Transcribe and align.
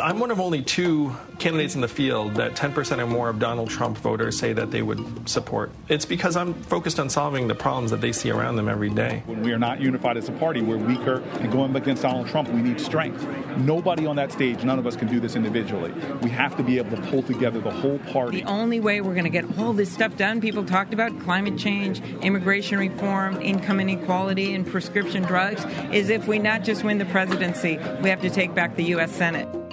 I'm 0.00 0.18
one 0.18 0.30
of 0.30 0.40
only 0.40 0.62
two 0.62 1.14
candidates 1.38 1.74
in 1.74 1.80
the 1.80 1.88
field 1.88 2.34
that 2.34 2.54
10% 2.54 2.98
or 2.98 3.06
more 3.06 3.28
of 3.28 3.38
Donald 3.38 3.70
Trump 3.70 3.98
voters 3.98 4.38
say 4.38 4.52
that 4.52 4.70
they 4.70 4.82
would 4.82 5.28
support. 5.28 5.70
It's 5.88 6.04
because 6.04 6.36
I'm 6.36 6.54
focused 6.54 6.98
on 6.98 7.08
solving 7.08 7.46
the 7.48 7.54
problems 7.54 7.90
that 7.90 8.00
they 8.00 8.12
see 8.12 8.30
around 8.30 8.56
them 8.56 8.68
every 8.68 8.90
day. 8.90 9.22
When 9.26 9.42
we 9.42 9.52
are 9.52 9.58
not 9.58 9.80
unified 9.80 10.16
as 10.16 10.28
a 10.28 10.32
party, 10.32 10.60
we're 10.60 10.76
weaker, 10.76 11.22
and 11.40 11.52
going 11.52 11.74
against 11.76 12.02
Donald 12.02 12.26
Trump, 12.28 12.48
we 12.48 12.62
need 12.62 12.80
strength. 12.80 13.26
Nobody 13.58 14.06
on 14.06 14.16
that 14.16 14.32
stage, 14.32 14.64
none 14.64 14.78
of 14.78 14.86
us 14.86 14.96
can 14.96 15.08
do 15.08 15.20
this 15.20 15.36
individually. 15.36 15.92
We 16.22 16.30
have 16.30 16.56
to 16.56 16.62
be 16.62 16.78
able 16.78 16.96
to 16.96 17.02
pull 17.10 17.22
together 17.22 17.60
the 17.60 17.70
whole 17.70 17.98
party. 17.98 18.40
The 18.42 18.48
only 18.48 18.80
way 18.80 19.00
we're 19.00 19.14
going 19.14 19.24
to 19.24 19.30
get 19.30 19.58
all 19.58 19.72
this 19.72 19.92
stuff 19.92 20.16
done, 20.16 20.40
people 20.40 20.64
talked 20.64 20.94
about 20.94 21.18
climate 21.20 21.58
change, 21.58 22.00
immigration 22.22 22.78
reform, 22.78 23.40
income 23.40 23.80
inequality, 23.80 24.54
and 24.54 24.66
prescription 24.66 25.22
drugs, 25.22 25.64
is 25.92 26.10
if 26.10 26.26
we 26.26 26.38
not 26.38 26.64
just 26.64 26.84
win 26.84 26.98
the 26.98 27.04
presidency, 27.06 27.78
we 28.02 28.10
have 28.10 28.20
to 28.22 28.30
take 28.30 28.54
back 28.54 28.76
the 28.76 28.84
U.S. 28.84 29.12
Senate. 29.12 29.65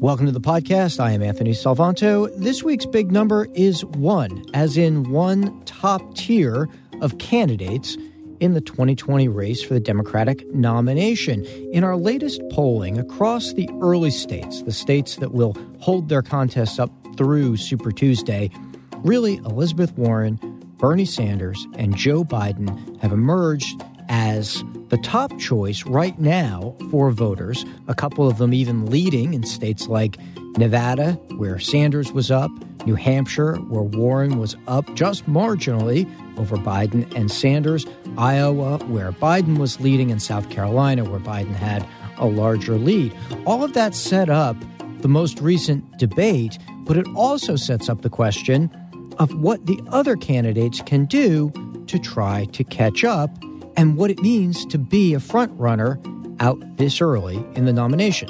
Welcome 0.00 0.26
to 0.26 0.32
the 0.32 0.42
podcast. 0.42 1.00
I 1.00 1.12
am 1.12 1.22
Anthony 1.22 1.52
Salvanto. 1.52 2.30
This 2.36 2.62
week's 2.62 2.84
big 2.84 3.10
number 3.10 3.48
is 3.54 3.82
one, 3.82 4.44
as 4.52 4.76
in 4.76 5.10
one 5.10 5.58
top 5.64 6.14
tier 6.14 6.68
of 7.00 7.16
candidates 7.16 7.96
in 8.38 8.52
the 8.52 8.60
2020 8.60 9.26
race 9.28 9.62
for 9.62 9.72
the 9.72 9.80
Democratic 9.80 10.46
nomination. 10.54 11.46
In 11.72 11.82
our 11.82 11.96
latest 11.96 12.42
polling 12.50 12.98
across 12.98 13.54
the 13.54 13.70
early 13.80 14.10
states, 14.10 14.60
the 14.62 14.70
states 14.70 15.16
that 15.16 15.32
will 15.32 15.56
hold 15.80 16.10
their 16.10 16.22
contests 16.22 16.78
up 16.78 16.90
through 17.16 17.56
Super 17.56 17.90
Tuesday, 17.90 18.50
really 18.98 19.36
Elizabeth 19.36 19.96
Warren, 19.96 20.38
Bernie 20.76 21.06
Sanders, 21.06 21.66
and 21.78 21.96
Joe 21.96 22.22
Biden 22.22 23.00
have 23.00 23.12
emerged 23.12 23.82
as 24.10 24.62
the 24.88 24.98
top 24.98 25.36
choice 25.38 25.84
right 25.84 26.18
now 26.18 26.76
for 26.90 27.10
voters, 27.10 27.64
a 27.88 27.94
couple 27.94 28.28
of 28.28 28.38
them 28.38 28.54
even 28.54 28.86
leading 28.86 29.34
in 29.34 29.42
states 29.42 29.88
like 29.88 30.16
Nevada, 30.56 31.12
where 31.36 31.58
Sanders 31.58 32.12
was 32.12 32.30
up, 32.30 32.50
New 32.86 32.94
Hampshire, 32.94 33.56
where 33.56 33.82
Warren 33.82 34.38
was 34.38 34.56
up 34.68 34.94
just 34.94 35.26
marginally 35.26 36.08
over 36.38 36.56
Biden 36.56 37.12
and 37.16 37.30
Sanders, 37.30 37.84
Iowa, 38.16 38.78
where 38.86 39.12
Biden 39.12 39.58
was 39.58 39.80
leading, 39.80 40.10
and 40.10 40.22
South 40.22 40.48
Carolina, 40.50 41.04
where 41.04 41.20
Biden 41.20 41.54
had 41.54 41.86
a 42.18 42.26
larger 42.26 42.78
lead. 42.78 43.14
All 43.44 43.64
of 43.64 43.72
that 43.74 43.94
set 43.94 44.30
up 44.30 44.56
the 45.00 45.08
most 45.08 45.40
recent 45.40 45.98
debate, 45.98 46.58
but 46.84 46.96
it 46.96 47.06
also 47.14 47.56
sets 47.56 47.88
up 47.88 48.02
the 48.02 48.10
question 48.10 48.70
of 49.18 49.34
what 49.40 49.66
the 49.66 49.80
other 49.88 50.16
candidates 50.16 50.80
can 50.82 51.06
do 51.06 51.52
to 51.86 51.98
try 51.98 52.44
to 52.46 52.64
catch 52.64 53.04
up 53.04 53.30
and 53.76 53.96
what 53.96 54.10
it 54.10 54.20
means 54.20 54.64
to 54.66 54.78
be 54.78 55.14
a 55.14 55.20
front 55.20 55.52
runner 55.58 56.00
out 56.40 56.58
this 56.76 57.00
early 57.00 57.36
in 57.54 57.64
the 57.64 57.72
nomination. 57.72 58.28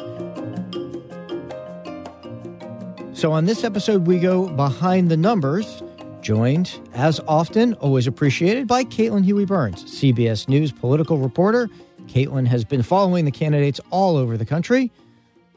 So, 3.15 3.33
on 3.33 3.47
this 3.47 3.65
episode, 3.65 4.06
we 4.06 4.19
go 4.19 4.49
behind 4.49 5.11
the 5.11 5.17
numbers, 5.17 5.83
joined, 6.21 6.79
as 6.93 7.19
often, 7.27 7.73
always 7.75 8.06
appreciated, 8.06 8.67
by 8.67 8.85
Caitlin 8.85 9.25
Huey 9.25 9.47
Burns, 9.47 9.85
CBS 9.85 10.49
News 10.49 10.71
political 10.71 11.17
reporter. 11.17 11.69
Caitlin 12.09 12.47
has 12.47 12.65
been 12.65 12.83
following 12.83 13.25
the 13.25 13.31
candidates 13.31 13.81
all 13.91 14.19
over 14.19 14.37
the 14.37 14.45
country. 14.45 14.93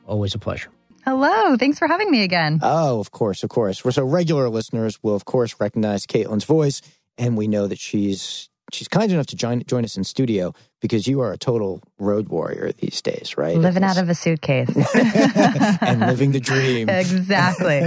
Always 0.08 0.34
a 0.34 0.40
pleasure. 0.40 0.70
Hello. 1.04 1.58
Thanks 1.58 1.78
for 1.78 1.88
having 1.88 2.10
me 2.10 2.24
again. 2.24 2.60
Oh, 2.62 3.00
of 3.00 3.12
course, 3.12 3.44
of 3.44 3.50
course. 3.50 3.84
We're 3.84 3.92
So, 3.92 4.06
regular 4.06 4.50
listeners 4.50 4.98
will, 5.04 5.16
of 5.16 5.26
course, 5.26 5.56
recognize 5.60 6.06
Caitlin's 6.06 6.46
voice, 6.46 6.82
and 7.18 7.36
we 7.36 7.50
know 7.50 7.68
that 7.68 7.80
she's 7.80 8.50
she's 8.72 8.88
kind 8.88 9.12
enough 9.12 9.28
to 9.28 9.35
join 9.35 9.63
join 9.66 9.84
us 9.84 9.97
in 9.97 10.03
studio 10.03 10.53
because 10.81 11.07
you 11.07 11.22
are 11.22 11.31
a 11.31 11.38
total 11.38 11.81
road 11.97 12.30
warrior 12.30 12.72
these 12.80 13.02
days, 13.02 13.38
right? 13.38 13.57
Living 13.57 13.84
out 13.84 13.97
of 13.97 14.09
a 14.09 14.16
suitcase 14.16 14.69
and 15.81 16.00
living 16.02 16.31
the 16.31 16.40
dream. 16.40 16.90
Exactly. 17.00 17.80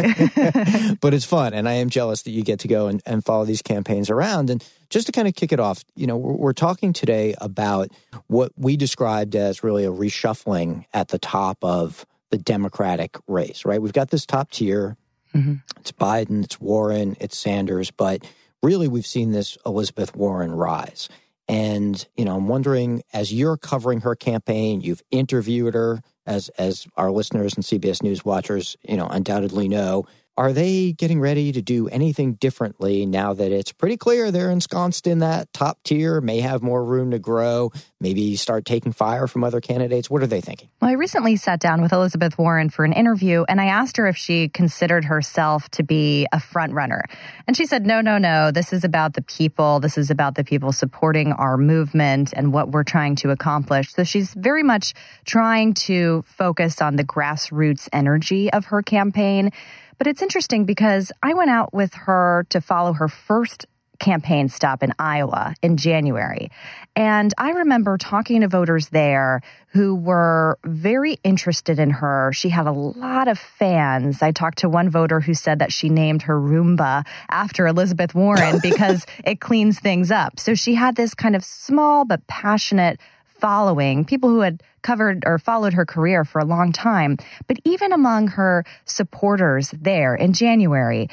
but 1.01 1.15
it's 1.15 1.25
fun, 1.25 1.55
and 1.55 1.69
I 1.69 1.75
am 1.75 1.91
jealous 1.91 2.23
that 2.23 2.31
you 2.31 2.43
get 2.43 2.61
to 2.61 2.69
go 2.69 2.87
and, 2.87 3.03
and 3.05 3.25
follow 3.25 3.45
these 3.45 3.63
campaigns 3.63 4.11
around. 4.11 4.49
And 4.51 4.65
just 4.91 5.07
to 5.07 5.13
kind 5.13 5.29
of 5.29 5.35
kick 5.35 5.53
it 5.53 5.61
off, 5.61 5.85
you 5.97 6.07
know, 6.07 6.17
we're, 6.17 6.33
we're 6.33 6.53
talking 6.53 6.93
today 6.93 7.35
about 7.39 7.89
what 8.27 8.53
we 8.57 8.77
described 8.77 9.37
as 9.37 9.63
really 9.63 9.85
a 9.85 9.91
reshuffling 9.91 10.85
at 10.93 11.09
the 11.09 11.19
top 11.19 11.59
of 11.63 12.07
the 12.31 12.39
Democratic 12.39 13.17
race, 13.29 13.65
right? 13.65 13.81
We've 13.81 13.93
got 13.93 14.11
this 14.11 14.25
top 14.27 14.51
tier. 14.51 14.97
Mm-hmm. 15.35 15.55
It's 15.81 15.93
Biden, 15.93 16.45
it's 16.45 16.61
Warren, 16.61 17.17
it's 17.21 17.39
Sanders, 17.39 17.91
but 17.91 18.25
really 18.63 18.89
we've 18.89 19.07
seen 19.07 19.33
this 19.33 19.59
Elizabeth 19.67 20.15
Warren 20.15 20.53
rise. 20.53 21.09
And, 21.49 22.07
you 22.17 22.25
know, 22.25 22.37
I'm 22.37 22.49
wondering 22.49 23.03
as 23.13 23.33
you're 23.33 23.57
covering 23.57 24.01
her 24.01 24.15
campaign, 24.15 24.81
you've 24.81 25.03
interviewed 25.11 25.75
her 25.75 26.01
as 26.25 26.49
as 26.51 26.87
our 26.97 27.11
listeners 27.11 27.55
and 27.55 27.65
CBS 27.65 28.03
News 28.03 28.25
watchers, 28.25 28.77
you 28.89 28.97
know, 28.97 29.09
undoubtedly 29.09 29.69
know, 29.69 30.07
are 30.37 30.53
they 30.53 30.93
getting 30.93 31.21
ready 31.21 31.53
to 31.53 31.61
do 31.61 31.89
anything 31.89 32.35
differently 32.35 33.05
now 33.05 33.35
that 33.35 33.53
it's 33.53 33.71
pretty 33.71 33.99
clear 33.99 34.31
they're 34.31 34.51
ensconced 34.51 35.07
in 35.07 35.19
that 35.19 35.53
top 35.53 35.79
tier, 35.85 36.21
may 36.23 36.41
have 36.41 36.63
more 36.63 36.83
room 36.83 37.11
to 37.11 37.19
grow, 37.19 37.71
maybe 38.01 38.35
start 38.37 38.65
taking 38.65 38.93
fire 38.93 39.27
from 39.27 39.45
other 39.45 39.61
candidates? 39.61 40.09
What 40.09 40.23
are 40.23 40.27
they 40.27 40.41
thinking? 40.41 40.71
Well, 40.81 40.91
I 40.91 40.95
recently 40.95 41.37
sat 41.37 41.61
down 41.61 41.83
with 41.83 41.93
Elizabeth 41.93 42.39
Warren 42.39 42.71
for 42.71 42.85
an 42.85 42.95
interview 42.95 43.45
and 43.47 43.61
I 43.61 43.67
asked 43.67 43.99
her 43.99 44.07
if 44.07 44.17
she 44.17 44.49
considered 44.49 45.05
herself 45.05 45.69
to 45.71 45.83
be 45.83 46.27
a 46.33 46.41
front 46.41 46.73
runner. 46.73 47.05
And 47.47 47.55
she 47.55 47.67
said, 47.67 47.85
no, 47.85 48.01
no, 48.01 48.17
no. 48.17 48.51
This 48.51 48.73
is 48.73 48.85
about 48.85 49.13
the 49.13 49.23
people. 49.23 49.81
This 49.81 49.99
is 49.99 50.11
about 50.11 50.35
the 50.37 50.45
people 50.45 50.73
supporting 50.73 51.33
our 51.33 51.59
movement 51.59 52.33
and 52.35 52.55
what 52.55 52.71
we're 52.71 52.85
trying 52.85 53.17
to 53.17 53.31
accomplish. 53.31 53.93
So 53.93 54.03
she's 54.03 54.33
very 54.33 54.63
much 54.63 54.95
trying 55.27 55.75
to 55.75 56.23
focus 56.27 56.81
on 56.81 56.97
the 56.97 57.05
grassroots 57.05 57.89
energy 57.93 58.51
of 58.51 58.67
her 58.67 58.83
campaign. 58.83 59.51
But 59.99 60.07
it's 60.07 60.23
interesting 60.23 60.65
because 60.65 61.13
I 61.23 61.35
went 61.35 61.51
out 61.51 61.73
with 61.73 61.95
her 61.95 62.47
to 62.51 62.61
follow 62.61 62.93
her 62.93 63.09
first 63.09 63.67
campaign 64.03 64.49
stop 64.49 64.83
in 64.83 64.93
Iowa 64.99 65.55
in 65.63 65.77
January. 65.77 66.51
And 66.97 67.33
I 67.39 67.53
remember 67.53 67.97
talking 67.97 68.41
to 68.41 68.49
voters 68.49 68.89
there 68.89 69.41
who 69.69 69.95
were 69.95 70.59
very 70.65 71.19
interested 71.23 71.79
in 71.79 71.91
her. 71.91 72.33
She 72.35 72.49
had 72.49 72.67
a 72.67 72.73
lot 72.73 73.29
of 73.29 73.39
fans. 73.39 74.21
I 74.21 74.33
talked 74.33 74.59
to 74.59 74.69
one 74.69 74.91
voter 74.91 75.21
who 75.21 75.35
said 75.35 75.61
that 75.61 75.73
she 75.73 75.89
named 75.89 76.23
her 76.23 76.39
Roomba 76.39 77.07
after 77.31 77.67
Elizabeth 77.67 78.15
Warren 78.15 78.59
because 78.63 79.07
it 79.25 79.41
cleans 79.41 79.79
things 79.79 80.11
up. 80.11 80.39
So 80.41 80.55
she 80.55 80.75
had 80.75 80.97
this 80.97 81.15
kind 81.15 81.37
of 81.37 81.45
small 81.45 82.05
but 82.05 82.27
passionate 82.27 82.99
following, 83.39 84.05
people 84.05 84.31
who 84.31 84.41
had 84.41 84.63
covered 84.83 85.25
or 85.27 85.39
followed 85.39 85.75
her 85.75 85.87
career 85.87 86.25
for 86.25 86.41
a 86.41 86.45
long 86.45 86.73
time. 86.73 87.17
But 87.47 87.59
even 87.65 87.93
among 87.93 88.29
her 88.29 88.65
supporters 88.85 89.71
there 89.71 90.15
in 90.15 90.33
January, 90.33 91.09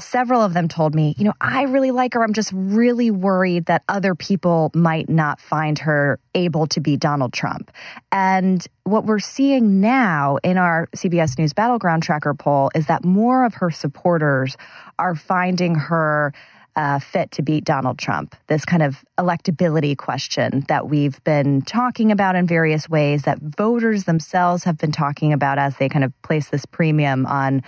several 0.00 0.40
of 0.40 0.54
them 0.54 0.68
told 0.68 0.94
me, 0.94 1.14
you 1.18 1.24
know, 1.24 1.34
I 1.40 1.62
really 1.62 1.90
like 1.90 2.14
her. 2.14 2.24
I'm 2.24 2.32
just 2.32 2.52
really 2.54 3.10
worried 3.10 3.66
that 3.66 3.82
other 3.88 4.14
people 4.14 4.70
might 4.74 5.08
not 5.08 5.40
find 5.40 5.78
her 5.80 6.18
able 6.34 6.66
to 6.68 6.80
be 6.80 6.96
Donald 6.96 7.32
Trump. 7.32 7.70
And 8.10 8.66
what 8.84 9.04
we're 9.04 9.18
seeing 9.18 9.80
now 9.80 10.38
in 10.42 10.58
our 10.58 10.88
CBS 10.96 11.38
News 11.38 11.52
Battleground 11.52 12.02
Tracker 12.02 12.34
poll 12.34 12.70
is 12.74 12.86
that 12.86 13.04
more 13.04 13.44
of 13.44 13.54
her 13.54 13.70
supporters 13.70 14.56
are 14.98 15.14
finding 15.14 15.74
her 15.74 16.32
uh, 16.76 16.98
fit 16.98 17.30
to 17.32 17.42
beat 17.42 17.64
Donald 17.64 17.98
Trump. 17.98 18.34
This 18.46 18.64
kind 18.64 18.82
of 18.82 19.04
electability 19.18 19.96
question 19.96 20.64
that 20.68 20.88
we've 20.88 21.22
been 21.24 21.62
talking 21.62 22.12
about 22.12 22.36
in 22.36 22.46
various 22.46 22.88
ways, 22.88 23.22
that 23.22 23.38
voters 23.40 24.04
themselves 24.04 24.64
have 24.64 24.78
been 24.78 24.92
talking 24.92 25.32
about 25.32 25.58
as 25.58 25.76
they 25.76 25.88
kind 25.88 26.04
of 26.04 26.12
place 26.22 26.48
this 26.48 26.64
premium 26.64 27.26
on 27.26 27.62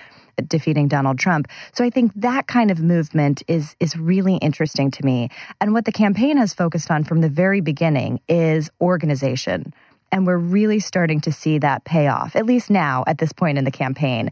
defeating 0.48 0.88
Donald 0.88 1.18
Trump. 1.18 1.48
So 1.74 1.84
I 1.84 1.90
think 1.90 2.12
that 2.16 2.46
kind 2.46 2.70
of 2.70 2.80
movement 2.80 3.42
is 3.48 3.76
is 3.80 3.96
really 3.96 4.36
interesting 4.36 4.90
to 4.92 5.04
me. 5.04 5.28
And 5.60 5.72
what 5.72 5.84
the 5.84 5.92
campaign 5.92 6.36
has 6.38 6.54
focused 6.54 6.90
on 6.90 7.04
from 7.04 7.20
the 7.20 7.28
very 7.28 7.60
beginning 7.60 8.20
is 8.28 8.70
organization. 8.80 9.74
And 10.10 10.26
we're 10.26 10.38
really 10.38 10.80
starting 10.80 11.20
to 11.22 11.32
see 11.32 11.58
that 11.58 11.84
pay 11.84 12.08
off, 12.08 12.36
at 12.36 12.46
least 12.46 12.70
now 12.70 13.04
at 13.06 13.18
this 13.18 13.32
point 13.32 13.58
in 13.58 13.64
the 13.64 13.70
campaign. 13.70 14.30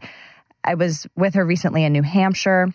I 0.63 0.75
was 0.75 1.07
with 1.15 1.33
her 1.33 1.45
recently 1.45 1.83
in 1.83 1.93
New 1.93 2.03
Hampshire. 2.03 2.73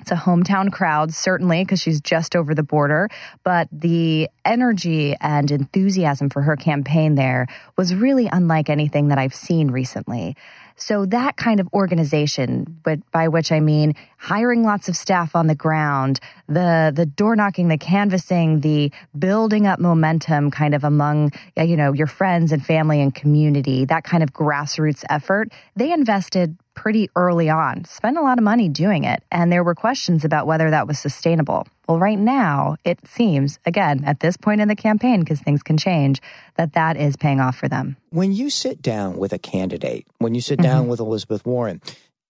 It's 0.00 0.10
a 0.12 0.16
hometown 0.16 0.72
crowd, 0.72 1.12
certainly, 1.12 1.64
because 1.64 1.80
she's 1.80 2.00
just 2.00 2.36
over 2.36 2.54
the 2.54 2.62
border. 2.62 3.08
But 3.42 3.68
the 3.72 4.28
energy 4.44 5.16
and 5.20 5.50
enthusiasm 5.50 6.30
for 6.30 6.42
her 6.42 6.56
campaign 6.56 7.14
there 7.14 7.46
was 7.76 7.94
really 7.94 8.28
unlike 8.32 8.70
anything 8.70 9.08
that 9.08 9.18
I've 9.18 9.34
seen 9.34 9.70
recently. 9.70 10.36
So 10.76 11.06
that 11.06 11.36
kind 11.36 11.58
of 11.58 11.68
organization, 11.72 12.80
but 12.82 12.98
by 13.10 13.28
which 13.28 13.50
I 13.50 13.60
mean 13.60 13.94
hiring 14.18 14.62
lots 14.62 14.90
of 14.90 14.96
staff 14.96 15.34
on 15.34 15.46
the 15.46 15.54
ground, 15.54 16.20
the 16.48 16.92
the 16.94 17.06
door 17.06 17.34
knocking, 17.34 17.68
the 17.68 17.78
canvassing, 17.78 18.60
the 18.60 18.92
building 19.18 19.66
up 19.66 19.80
momentum 19.80 20.50
kind 20.50 20.74
of 20.74 20.84
among 20.84 21.32
you 21.56 21.76
know 21.78 21.94
your 21.94 22.06
friends 22.06 22.52
and 22.52 22.64
family 22.64 23.00
and 23.00 23.14
community, 23.14 23.86
that 23.86 24.04
kind 24.04 24.22
of 24.22 24.34
grassroots 24.34 25.02
effort, 25.08 25.50
they 25.74 25.90
invested 25.92 26.58
pretty 26.76 27.10
early 27.16 27.50
on, 27.50 27.84
spent 27.86 28.16
a 28.16 28.22
lot 28.22 28.38
of 28.38 28.44
money 28.44 28.68
doing 28.68 29.02
it, 29.02 29.24
and 29.32 29.50
there 29.50 29.64
were 29.64 29.74
questions 29.74 30.24
about 30.24 30.46
whether 30.46 30.70
that 30.70 30.86
was 30.86 31.00
sustainable. 31.00 31.66
Well, 31.88 31.98
right 31.98 32.18
now, 32.18 32.76
it 32.84 33.04
seems, 33.08 33.58
again, 33.64 34.04
at 34.04 34.20
this 34.20 34.36
point 34.36 34.60
in 34.60 34.68
the 34.68 34.76
campaign, 34.76 35.20
because 35.20 35.40
things 35.40 35.62
can 35.62 35.78
change, 35.78 36.20
that 36.56 36.74
that 36.74 36.96
is 36.96 37.16
paying 37.16 37.40
off 37.40 37.56
for 37.56 37.68
them. 37.68 37.96
When 38.10 38.32
you 38.32 38.50
sit 38.50 38.82
down 38.82 39.16
with 39.16 39.32
a 39.32 39.38
candidate, 39.38 40.06
when 40.18 40.34
you 40.34 40.40
sit 40.40 40.60
down 40.60 40.82
mm-hmm. 40.82 40.90
with 40.90 41.00
Elizabeth 41.00 41.44
Warren, 41.46 41.80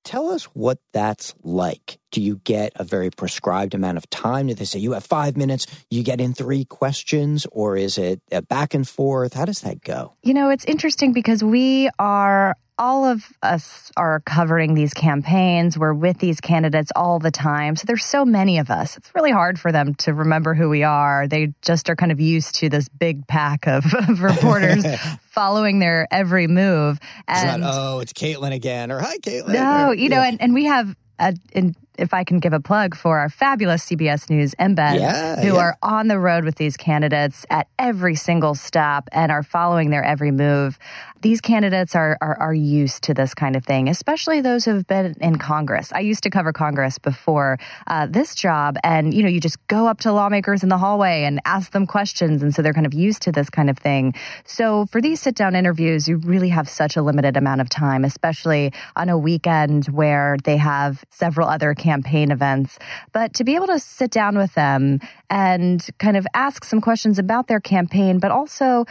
tell 0.04 0.28
us 0.28 0.44
what 0.44 0.78
that's 0.92 1.34
like. 1.42 1.98
Do 2.12 2.22
you 2.22 2.40
get 2.44 2.72
a 2.76 2.84
very 2.84 3.10
prescribed 3.10 3.74
amount 3.74 3.98
of 3.98 4.08
time? 4.08 4.46
Do 4.46 4.54
they 4.54 4.64
say 4.64 4.78
you 4.78 4.92
have 4.92 5.04
five 5.04 5.36
minutes, 5.36 5.66
you 5.90 6.04
get 6.04 6.20
in 6.20 6.32
three 6.32 6.64
questions, 6.64 7.46
or 7.50 7.76
is 7.76 7.98
it 7.98 8.20
a 8.30 8.42
back 8.42 8.72
and 8.72 8.86
forth? 8.86 9.32
How 9.34 9.44
does 9.44 9.62
that 9.62 9.82
go? 9.82 10.14
You 10.22 10.34
know, 10.34 10.50
it's 10.50 10.64
interesting 10.66 11.12
because 11.12 11.42
we 11.42 11.90
are 11.98 12.54
all 12.78 13.04
of 13.04 13.32
us 13.42 13.90
are 13.96 14.20
covering 14.20 14.74
these 14.74 14.92
campaigns. 14.92 15.78
We're 15.78 15.94
with 15.94 16.18
these 16.18 16.40
candidates 16.40 16.92
all 16.94 17.18
the 17.18 17.30
time. 17.30 17.76
So 17.76 17.84
there's 17.86 18.04
so 18.04 18.24
many 18.24 18.58
of 18.58 18.70
us. 18.70 18.96
It's 18.96 19.14
really 19.14 19.30
hard 19.30 19.58
for 19.58 19.72
them 19.72 19.94
to 19.96 20.12
remember 20.12 20.54
who 20.54 20.68
we 20.68 20.82
are. 20.82 21.26
They 21.26 21.54
just 21.62 21.88
are 21.88 21.96
kind 21.96 22.12
of 22.12 22.20
used 22.20 22.56
to 22.56 22.68
this 22.68 22.88
big 22.88 23.26
pack 23.26 23.66
of, 23.66 23.84
of 24.08 24.22
reporters 24.22 24.84
following 25.30 25.78
their 25.78 26.06
every 26.10 26.46
move. 26.46 26.98
And 27.26 27.48
it's 27.48 27.58
not, 27.58 27.74
oh, 27.74 28.00
it's 28.00 28.12
Caitlin 28.12 28.52
again, 28.52 28.92
or 28.92 29.00
hi, 29.00 29.18
Caitlin. 29.18 29.54
No, 29.54 29.92
you 29.92 30.08
know, 30.08 30.20
and, 30.20 30.40
and 30.40 30.52
we 30.52 30.64
have 30.64 30.94
a, 31.18 31.34
in, 31.52 31.74
if 31.98 32.14
I 32.14 32.24
can 32.24 32.38
give 32.38 32.52
a 32.52 32.60
plug 32.60 32.94
for 32.94 33.18
our 33.18 33.28
fabulous 33.28 33.86
CBS 33.86 34.30
News 34.30 34.54
embed, 34.58 35.00
yeah, 35.00 35.40
who 35.40 35.54
yeah. 35.54 35.60
are 35.60 35.78
on 35.82 36.08
the 36.08 36.18
road 36.18 36.44
with 36.44 36.56
these 36.56 36.76
candidates 36.76 37.46
at 37.50 37.68
every 37.78 38.14
single 38.14 38.54
stop 38.54 39.08
and 39.12 39.32
are 39.32 39.42
following 39.42 39.90
their 39.90 40.04
every 40.04 40.30
move. 40.30 40.78
These 41.22 41.40
candidates 41.40 41.96
are, 41.96 42.18
are, 42.20 42.38
are 42.38 42.54
used 42.54 43.02
to 43.04 43.14
this 43.14 43.34
kind 43.34 43.56
of 43.56 43.64
thing, 43.64 43.88
especially 43.88 44.40
those 44.40 44.64
who 44.64 44.74
have 44.74 44.86
been 44.86 45.16
in 45.20 45.38
Congress. 45.38 45.92
I 45.92 46.00
used 46.00 46.22
to 46.24 46.30
cover 46.30 46.52
Congress 46.52 46.98
before 46.98 47.58
uh, 47.86 48.06
this 48.06 48.34
job, 48.34 48.76
and 48.84 49.12
you 49.12 49.22
know, 49.22 49.28
you 49.28 49.40
just 49.40 49.64
go 49.66 49.86
up 49.86 50.00
to 50.00 50.12
lawmakers 50.12 50.62
in 50.62 50.68
the 50.68 50.78
hallway 50.78 51.24
and 51.24 51.40
ask 51.44 51.72
them 51.72 51.86
questions, 51.86 52.42
and 52.42 52.54
so 52.54 52.62
they're 52.62 52.74
kind 52.74 52.86
of 52.86 52.94
used 52.94 53.22
to 53.22 53.32
this 53.32 53.50
kind 53.50 53.70
of 53.70 53.78
thing. 53.78 54.14
So 54.44 54.86
for 54.86 55.00
these 55.00 55.20
sit-down 55.20 55.54
interviews, 55.56 56.06
you 56.06 56.18
really 56.18 56.50
have 56.50 56.68
such 56.68 56.96
a 56.96 57.02
limited 57.02 57.36
amount 57.36 57.60
of 57.60 57.68
time, 57.68 58.04
especially 58.04 58.72
on 58.94 59.08
a 59.08 59.18
weekend 59.18 59.86
where 59.86 60.36
they 60.44 60.58
have 60.58 61.04
several 61.10 61.48
other 61.48 61.74
campaign 61.86 62.30
events. 62.30 62.78
But 63.12 63.28
to 63.34 63.44
be 63.44 63.54
able 63.54 63.68
to 63.68 63.78
sit 63.78 64.10
down 64.10 64.36
with 64.36 64.54
them 64.54 65.00
and 65.30 65.78
kind 65.98 66.16
of 66.16 66.26
ask 66.34 66.64
some 66.64 66.80
questions 66.80 67.18
about 67.18 67.46
their 67.46 67.60
campaign, 67.60 68.18
but 68.18 68.30
also 68.30 68.84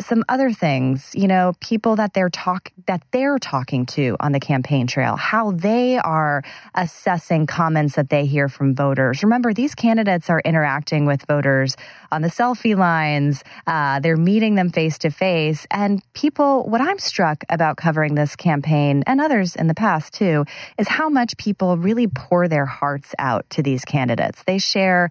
some 0.00 0.24
other 0.28 0.52
things, 0.52 1.10
you 1.14 1.28
know, 1.28 1.52
people 1.60 1.96
that 1.96 2.14
they're 2.14 2.30
talk 2.30 2.72
that 2.86 3.02
they're 3.12 3.38
talking 3.38 3.86
to 3.86 4.16
on 4.20 4.32
the 4.32 4.40
campaign 4.40 4.86
trail, 4.86 5.16
how 5.16 5.52
they 5.52 5.98
are 5.98 6.42
assessing 6.74 7.46
comments 7.46 7.96
that 7.96 8.10
they 8.10 8.26
hear 8.26 8.48
from 8.48 8.74
voters. 8.74 9.22
Remember, 9.22 9.52
these 9.52 9.74
candidates 9.74 10.30
are 10.30 10.40
interacting 10.44 11.06
with 11.06 11.24
voters 11.26 11.76
on 12.10 12.22
the 12.22 12.28
selfie 12.28 12.76
lines. 12.76 13.44
Uh, 13.66 14.00
they're 14.00 14.16
meeting 14.16 14.54
them 14.54 14.70
face 14.70 14.98
to 14.98 15.10
face, 15.10 15.66
and 15.70 16.02
people. 16.12 16.68
What 16.70 16.80
I'm 16.80 16.98
struck 16.98 17.44
about 17.48 17.76
covering 17.76 18.14
this 18.14 18.36
campaign 18.36 19.02
and 19.06 19.20
others 19.20 19.56
in 19.56 19.66
the 19.66 19.74
past 19.74 20.14
too 20.14 20.44
is 20.78 20.88
how 20.88 21.08
much 21.08 21.36
people 21.36 21.76
really 21.76 22.06
pour 22.06 22.48
their 22.48 22.66
hearts 22.66 23.14
out 23.18 23.48
to 23.50 23.62
these 23.62 23.84
candidates. 23.84 24.42
They 24.44 24.58
share 24.58 25.10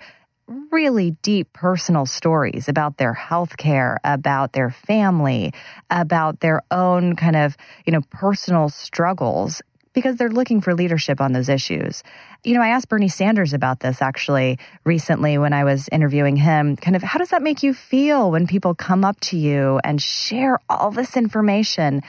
really 0.71 1.11
deep 1.21 1.53
personal 1.53 2.05
stories 2.05 2.67
about 2.67 2.97
their 2.97 3.13
health 3.13 3.57
care, 3.57 3.97
about 4.03 4.53
their 4.53 4.71
family, 4.71 5.53
about 5.89 6.39
their 6.39 6.61
own 6.71 7.15
kind 7.15 7.35
of, 7.35 7.55
you 7.85 7.93
know, 7.93 8.01
personal 8.09 8.69
struggles 8.69 9.61
because 9.93 10.17
they're 10.17 10.29
looking 10.29 10.61
for 10.61 10.73
leadership 10.73 11.19
on 11.19 11.33
those 11.33 11.49
issues. 11.49 12.03
You 12.43 12.53
know, 12.53 12.61
I 12.61 12.69
asked 12.69 12.89
Bernie 12.89 13.09
Sanders 13.09 13.53
about 13.53 13.79
this 13.79 14.01
actually 14.01 14.59
recently 14.85 15.37
when 15.37 15.51
I 15.51 15.63
was 15.63 15.89
interviewing 15.91 16.37
him. 16.37 16.75
Kind 16.77 16.95
of, 16.95 17.03
how 17.03 17.19
does 17.19 17.29
that 17.29 17.41
make 17.41 17.63
you 17.63 17.73
feel 17.73 18.31
when 18.31 18.47
people 18.47 18.75
come 18.75 19.03
up 19.03 19.19
to 19.21 19.37
you 19.37 19.79
and 19.83 20.01
share 20.01 20.59
all 20.69 20.91
this 20.91 21.17
information? 21.17 22.01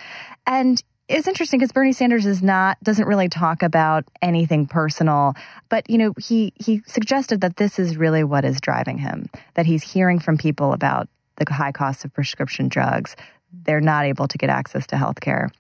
And 0.47 0.83
it's 1.11 1.27
interesting 1.27 1.59
because 1.59 1.73
Bernie 1.73 1.93
Sanders 1.93 2.25
is 2.25 2.43
not 2.43 2.79
doesn't 2.83 3.07
really 3.07 3.29
talk 3.29 3.63
about 3.63 4.05
anything 4.23 4.67
personal, 4.67 5.35
but 5.69 5.89
you 5.91 5.99
know 5.99 6.15
he 6.19 6.53
he 6.57 6.83
suggested 6.87 7.41
that 7.41 7.57
this 7.57 7.79
is 7.79 7.97
really 7.97 8.23
what 8.23 8.45
is 8.45 8.61
driving 8.61 8.99
him. 8.99 9.29
That 9.55 9.67
he's 9.67 9.83
hearing 9.83 10.21
from 10.21 10.39
people 10.39 10.73
about 10.73 11.09
the 11.37 11.53
high 11.53 11.73
cost 11.73 12.05
of 12.05 12.15
prescription 12.15 12.69
drugs. 12.69 13.17
They're 13.53 13.81
not 13.81 14.05
able 14.05 14.29
to 14.29 14.39
get 14.39 14.51
access 14.51 14.87
to 14.89 14.97
health 14.97 15.21
care. 15.21 15.51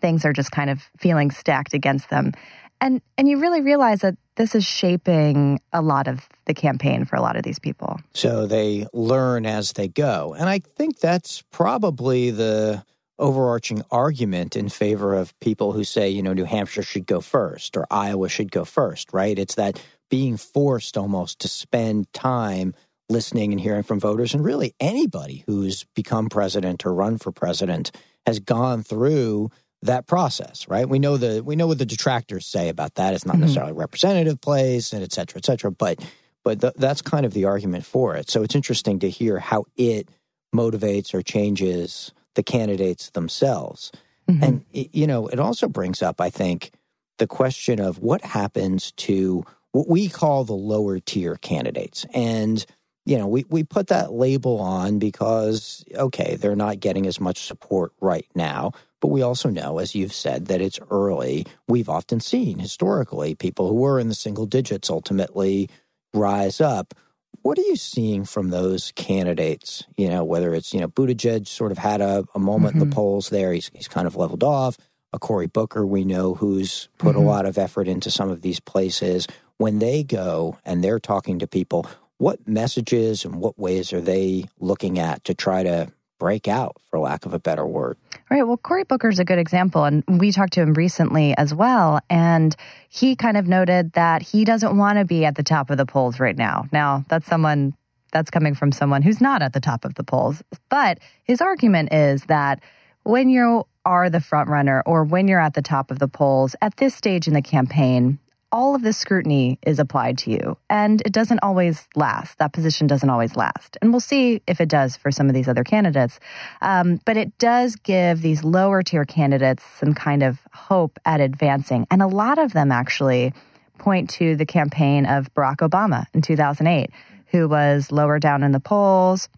Things 0.00 0.24
are 0.26 0.34
just 0.34 0.50
kind 0.50 0.68
of 0.68 0.82
feeling 0.98 1.30
stacked 1.30 1.72
against 1.72 2.10
them. 2.10 2.32
And 2.80 3.00
and 3.16 3.26
you 3.26 3.38
really 3.38 3.62
realize 3.62 4.00
that 4.00 4.16
this 4.36 4.54
is 4.54 4.64
shaping 4.64 5.60
a 5.72 5.80
lot 5.80 6.08
of 6.08 6.28
the 6.44 6.52
campaign 6.52 7.06
for 7.06 7.16
a 7.16 7.22
lot 7.22 7.36
of 7.36 7.42
these 7.42 7.58
people. 7.58 8.00
So 8.12 8.46
they 8.46 8.86
learn 8.92 9.46
as 9.46 9.72
they 9.72 9.88
go. 9.88 10.34
And 10.38 10.48
I 10.48 10.58
think 10.58 10.98
that's 10.98 11.42
probably 11.50 12.30
the 12.30 12.84
overarching 13.18 13.82
argument 13.90 14.56
in 14.56 14.68
favor 14.68 15.14
of 15.14 15.38
people 15.40 15.72
who 15.72 15.84
say, 15.84 16.08
you 16.08 16.22
know, 16.22 16.32
New 16.32 16.44
Hampshire 16.44 16.82
should 16.82 17.06
go 17.06 17.20
first 17.20 17.76
or 17.76 17.86
Iowa 17.90 18.28
should 18.28 18.50
go 18.50 18.64
first, 18.64 19.12
right? 19.12 19.38
It's 19.38 19.54
that 19.54 19.80
being 20.10 20.36
forced 20.36 20.96
almost 20.96 21.40
to 21.40 21.48
spend 21.48 22.12
time 22.12 22.74
listening 23.08 23.52
and 23.52 23.60
hearing 23.60 23.82
from 23.82 24.00
voters. 24.00 24.34
And 24.34 24.44
really, 24.44 24.74
anybody 24.80 25.44
who's 25.46 25.84
become 25.94 26.28
president 26.28 26.84
or 26.84 26.94
run 26.94 27.18
for 27.18 27.32
president 27.32 27.92
has 28.26 28.40
gone 28.40 28.82
through 28.82 29.50
that 29.82 30.06
process, 30.06 30.66
right? 30.66 30.88
We 30.88 30.98
know 30.98 31.16
the 31.16 31.42
we 31.44 31.56
know 31.56 31.66
what 31.66 31.78
the 31.78 31.86
detractors 31.86 32.46
say 32.46 32.68
about 32.68 32.94
that. 32.94 33.14
It's 33.14 33.26
not 33.26 33.34
mm-hmm. 33.34 33.42
necessarily 33.42 33.72
a 33.72 33.76
representative 33.76 34.40
place, 34.40 34.92
and 34.92 35.02
et 35.02 35.12
cetera, 35.12 35.38
et 35.38 35.44
cetera. 35.44 35.70
But 35.70 36.04
but 36.42 36.60
th- 36.60 36.74
that's 36.76 37.02
kind 37.02 37.26
of 37.26 37.34
the 37.34 37.44
argument 37.44 37.84
for 37.84 38.16
it. 38.16 38.30
So 38.30 38.42
it's 38.42 38.54
interesting 38.54 38.98
to 39.00 39.10
hear 39.10 39.38
how 39.38 39.66
it 39.76 40.08
motivates 40.54 41.12
or 41.14 41.22
changes 41.22 42.12
the 42.34 42.42
candidates 42.42 43.10
themselves. 43.10 43.90
Mm-hmm. 44.28 44.44
And, 44.44 44.64
you 44.72 45.06
know, 45.06 45.28
it 45.28 45.38
also 45.38 45.68
brings 45.68 46.02
up, 46.02 46.20
I 46.20 46.30
think, 46.30 46.72
the 47.18 47.26
question 47.26 47.80
of 47.80 47.98
what 47.98 48.22
happens 48.24 48.92
to 48.92 49.44
what 49.72 49.88
we 49.88 50.08
call 50.08 50.44
the 50.44 50.52
lower 50.52 50.98
tier 51.00 51.36
candidates. 51.36 52.06
And, 52.14 52.64
you 53.06 53.18
know, 53.18 53.26
we, 53.26 53.44
we 53.50 53.64
put 53.64 53.88
that 53.88 54.12
label 54.12 54.60
on 54.60 54.98
because, 54.98 55.84
okay, 55.94 56.36
they're 56.36 56.56
not 56.56 56.80
getting 56.80 57.06
as 57.06 57.20
much 57.20 57.38
support 57.46 57.92
right 58.00 58.26
now. 58.34 58.72
But 59.00 59.08
we 59.08 59.20
also 59.20 59.50
know, 59.50 59.78
as 59.78 59.94
you've 59.94 60.14
said, 60.14 60.46
that 60.46 60.62
it's 60.62 60.80
early. 60.90 61.46
We've 61.68 61.90
often 61.90 62.20
seen 62.20 62.58
historically 62.58 63.34
people 63.34 63.68
who 63.68 63.74
were 63.74 64.00
in 64.00 64.08
the 64.08 64.14
single 64.14 64.46
digits 64.46 64.88
ultimately 64.88 65.68
rise 66.14 66.60
up. 66.60 66.94
What 67.42 67.58
are 67.58 67.62
you 67.62 67.76
seeing 67.76 68.24
from 68.24 68.50
those 68.50 68.92
candidates? 68.96 69.84
You 69.96 70.08
know, 70.08 70.24
whether 70.24 70.54
it's, 70.54 70.72
you 70.72 70.80
know, 70.80 70.88
Buttigieg 70.88 71.46
sort 71.46 71.72
of 71.72 71.78
had 71.78 72.00
a, 72.00 72.24
a 72.34 72.38
moment 72.38 72.74
mm-hmm. 72.74 72.82
in 72.82 72.88
the 72.88 72.94
mm-hmm. 72.94 73.00
polls 73.00 73.30
there. 73.30 73.52
He's, 73.52 73.70
he's 73.74 73.88
kind 73.88 74.06
of 74.06 74.16
leveled 74.16 74.44
off. 74.44 74.76
A 75.12 75.18
Cory 75.18 75.46
Booker, 75.46 75.86
we 75.86 76.04
know, 76.04 76.34
who's 76.34 76.88
put 76.98 77.14
mm-hmm. 77.14 77.24
a 77.24 77.28
lot 77.28 77.46
of 77.46 77.56
effort 77.56 77.86
into 77.86 78.10
some 78.10 78.30
of 78.30 78.42
these 78.42 78.60
places. 78.60 79.28
When 79.58 79.78
they 79.78 80.02
go 80.02 80.58
and 80.64 80.82
they're 80.82 80.98
talking 80.98 81.38
to 81.38 81.46
people, 81.46 81.86
what 82.18 82.48
messages 82.48 83.24
and 83.24 83.36
what 83.36 83.58
ways 83.58 83.92
are 83.92 84.00
they 84.00 84.46
looking 84.58 84.98
at 84.98 85.22
to 85.24 85.34
try 85.34 85.62
to 85.62 85.92
break 86.18 86.48
out, 86.48 86.76
for 86.90 86.98
lack 86.98 87.26
of 87.26 87.34
a 87.34 87.38
better 87.38 87.66
word. 87.66 87.96
Right. 88.30 88.42
Well, 88.42 88.56
Cory 88.56 88.84
Booker's 88.84 89.18
a 89.18 89.24
good 89.24 89.38
example, 89.38 89.84
and 89.84 90.02
we 90.08 90.32
talked 90.32 90.54
to 90.54 90.60
him 90.60 90.74
recently 90.74 91.36
as 91.36 91.54
well, 91.54 92.00
and 92.08 92.56
he 92.88 93.16
kind 93.16 93.36
of 93.36 93.46
noted 93.46 93.92
that 93.92 94.22
he 94.22 94.44
doesn't 94.44 94.76
want 94.76 94.98
to 94.98 95.04
be 95.04 95.24
at 95.24 95.36
the 95.36 95.42
top 95.42 95.70
of 95.70 95.76
the 95.76 95.86
polls 95.86 96.20
right 96.20 96.36
now. 96.36 96.66
Now, 96.72 97.04
that's 97.08 97.26
someone 97.26 97.74
that's 98.12 98.30
coming 98.30 98.54
from 98.54 98.72
someone 98.72 99.02
who's 99.02 99.20
not 99.20 99.42
at 99.42 99.52
the 99.52 99.60
top 99.60 99.84
of 99.84 99.94
the 99.94 100.04
polls, 100.04 100.42
but 100.68 100.98
his 101.24 101.40
argument 101.40 101.92
is 101.92 102.24
that 102.24 102.60
when 103.02 103.28
you 103.28 103.66
are 103.84 104.08
the 104.08 104.20
front 104.20 104.48
runner 104.48 104.82
or 104.86 105.04
when 105.04 105.28
you're 105.28 105.40
at 105.40 105.54
the 105.54 105.62
top 105.62 105.90
of 105.90 105.98
the 105.98 106.08
polls 106.08 106.56
at 106.62 106.76
this 106.78 106.94
stage 106.94 107.28
in 107.28 107.34
the 107.34 107.42
campaign, 107.42 108.18
all 108.54 108.76
of 108.76 108.82
this 108.82 108.96
scrutiny 108.96 109.58
is 109.66 109.80
applied 109.80 110.16
to 110.16 110.30
you 110.30 110.56
and 110.70 111.00
it 111.04 111.12
doesn't 111.12 111.40
always 111.42 111.88
last. 111.96 112.38
That 112.38 112.52
position 112.52 112.86
doesn't 112.86 113.10
always 113.10 113.34
last. 113.34 113.76
And 113.82 113.90
we'll 113.90 113.98
see 113.98 114.42
if 114.46 114.60
it 114.60 114.68
does 114.68 114.96
for 114.96 115.10
some 115.10 115.28
of 115.28 115.34
these 115.34 115.48
other 115.48 115.64
candidates. 115.64 116.20
Um, 116.62 117.00
but 117.04 117.16
it 117.16 117.36
does 117.38 117.74
give 117.74 118.22
these 118.22 118.44
lower 118.44 118.84
tier 118.84 119.04
candidates 119.04 119.64
some 119.80 119.92
kind 119.92 120.22
of 120.22 120.38
hope 120.52 121.00
at 121.04 121.20
advancing. 121.20 121.84
And 121.90 122.00
a 122.00 122.06
lot 122.06 122.38
of 122.38 122.52
them 122.52 122.70
actually 122.70 123.34
point 123.78 124.08
to 124.10 124.36
the 124.36 124.46
campaign 124.46 125.04
of 125.04 125.34
Barack 125.34 125.56
Obama 125.56 126.06
in 126.14 126.22
2008, 126.22 126.90
who 127.32 127.48
was 127.48 127.90
lower 127.90 128.20
down 128.20 128.44
in 128.44 128.52
the 128.52 128.60
polls, 128.60 129.28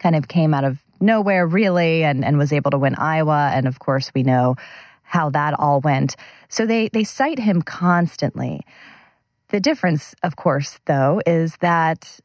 kind 0.00 0.16
of 0.16 0.26
came 0.26 0.54
out 0.54 0.64
of 0.64 0.78
nowhere 1.00 1.46
really 1.46 2.02
and, 2.02 2.24
and 2.24 2.36
was 2.36 2.52
able 2.52 2.72
to 2.72 2.78
win 2.78 2.96
Iowa. 2.96 3.52
And 3.54 3.68
of 3.68 3.78
course, 3.78 4.10
we 4.12 4.24
know 4.24 4.56
how 5.10 5.28
that 5.28 5.58
all 5.58 5.80
went. 5.80 6.14
So 6.48 6.66
they, 6.66 6.88
they 6.88 7.02
cite 7.02 7.40
him 7.40 7.62
constantly. 7.62 8.60
The 9.48 9.58
difference, 9.58 10.14
of 10.22 10.36
course, 10.36 10.78
though, 10.86 11.20
is 11.26 11.56
that 11.56 12.20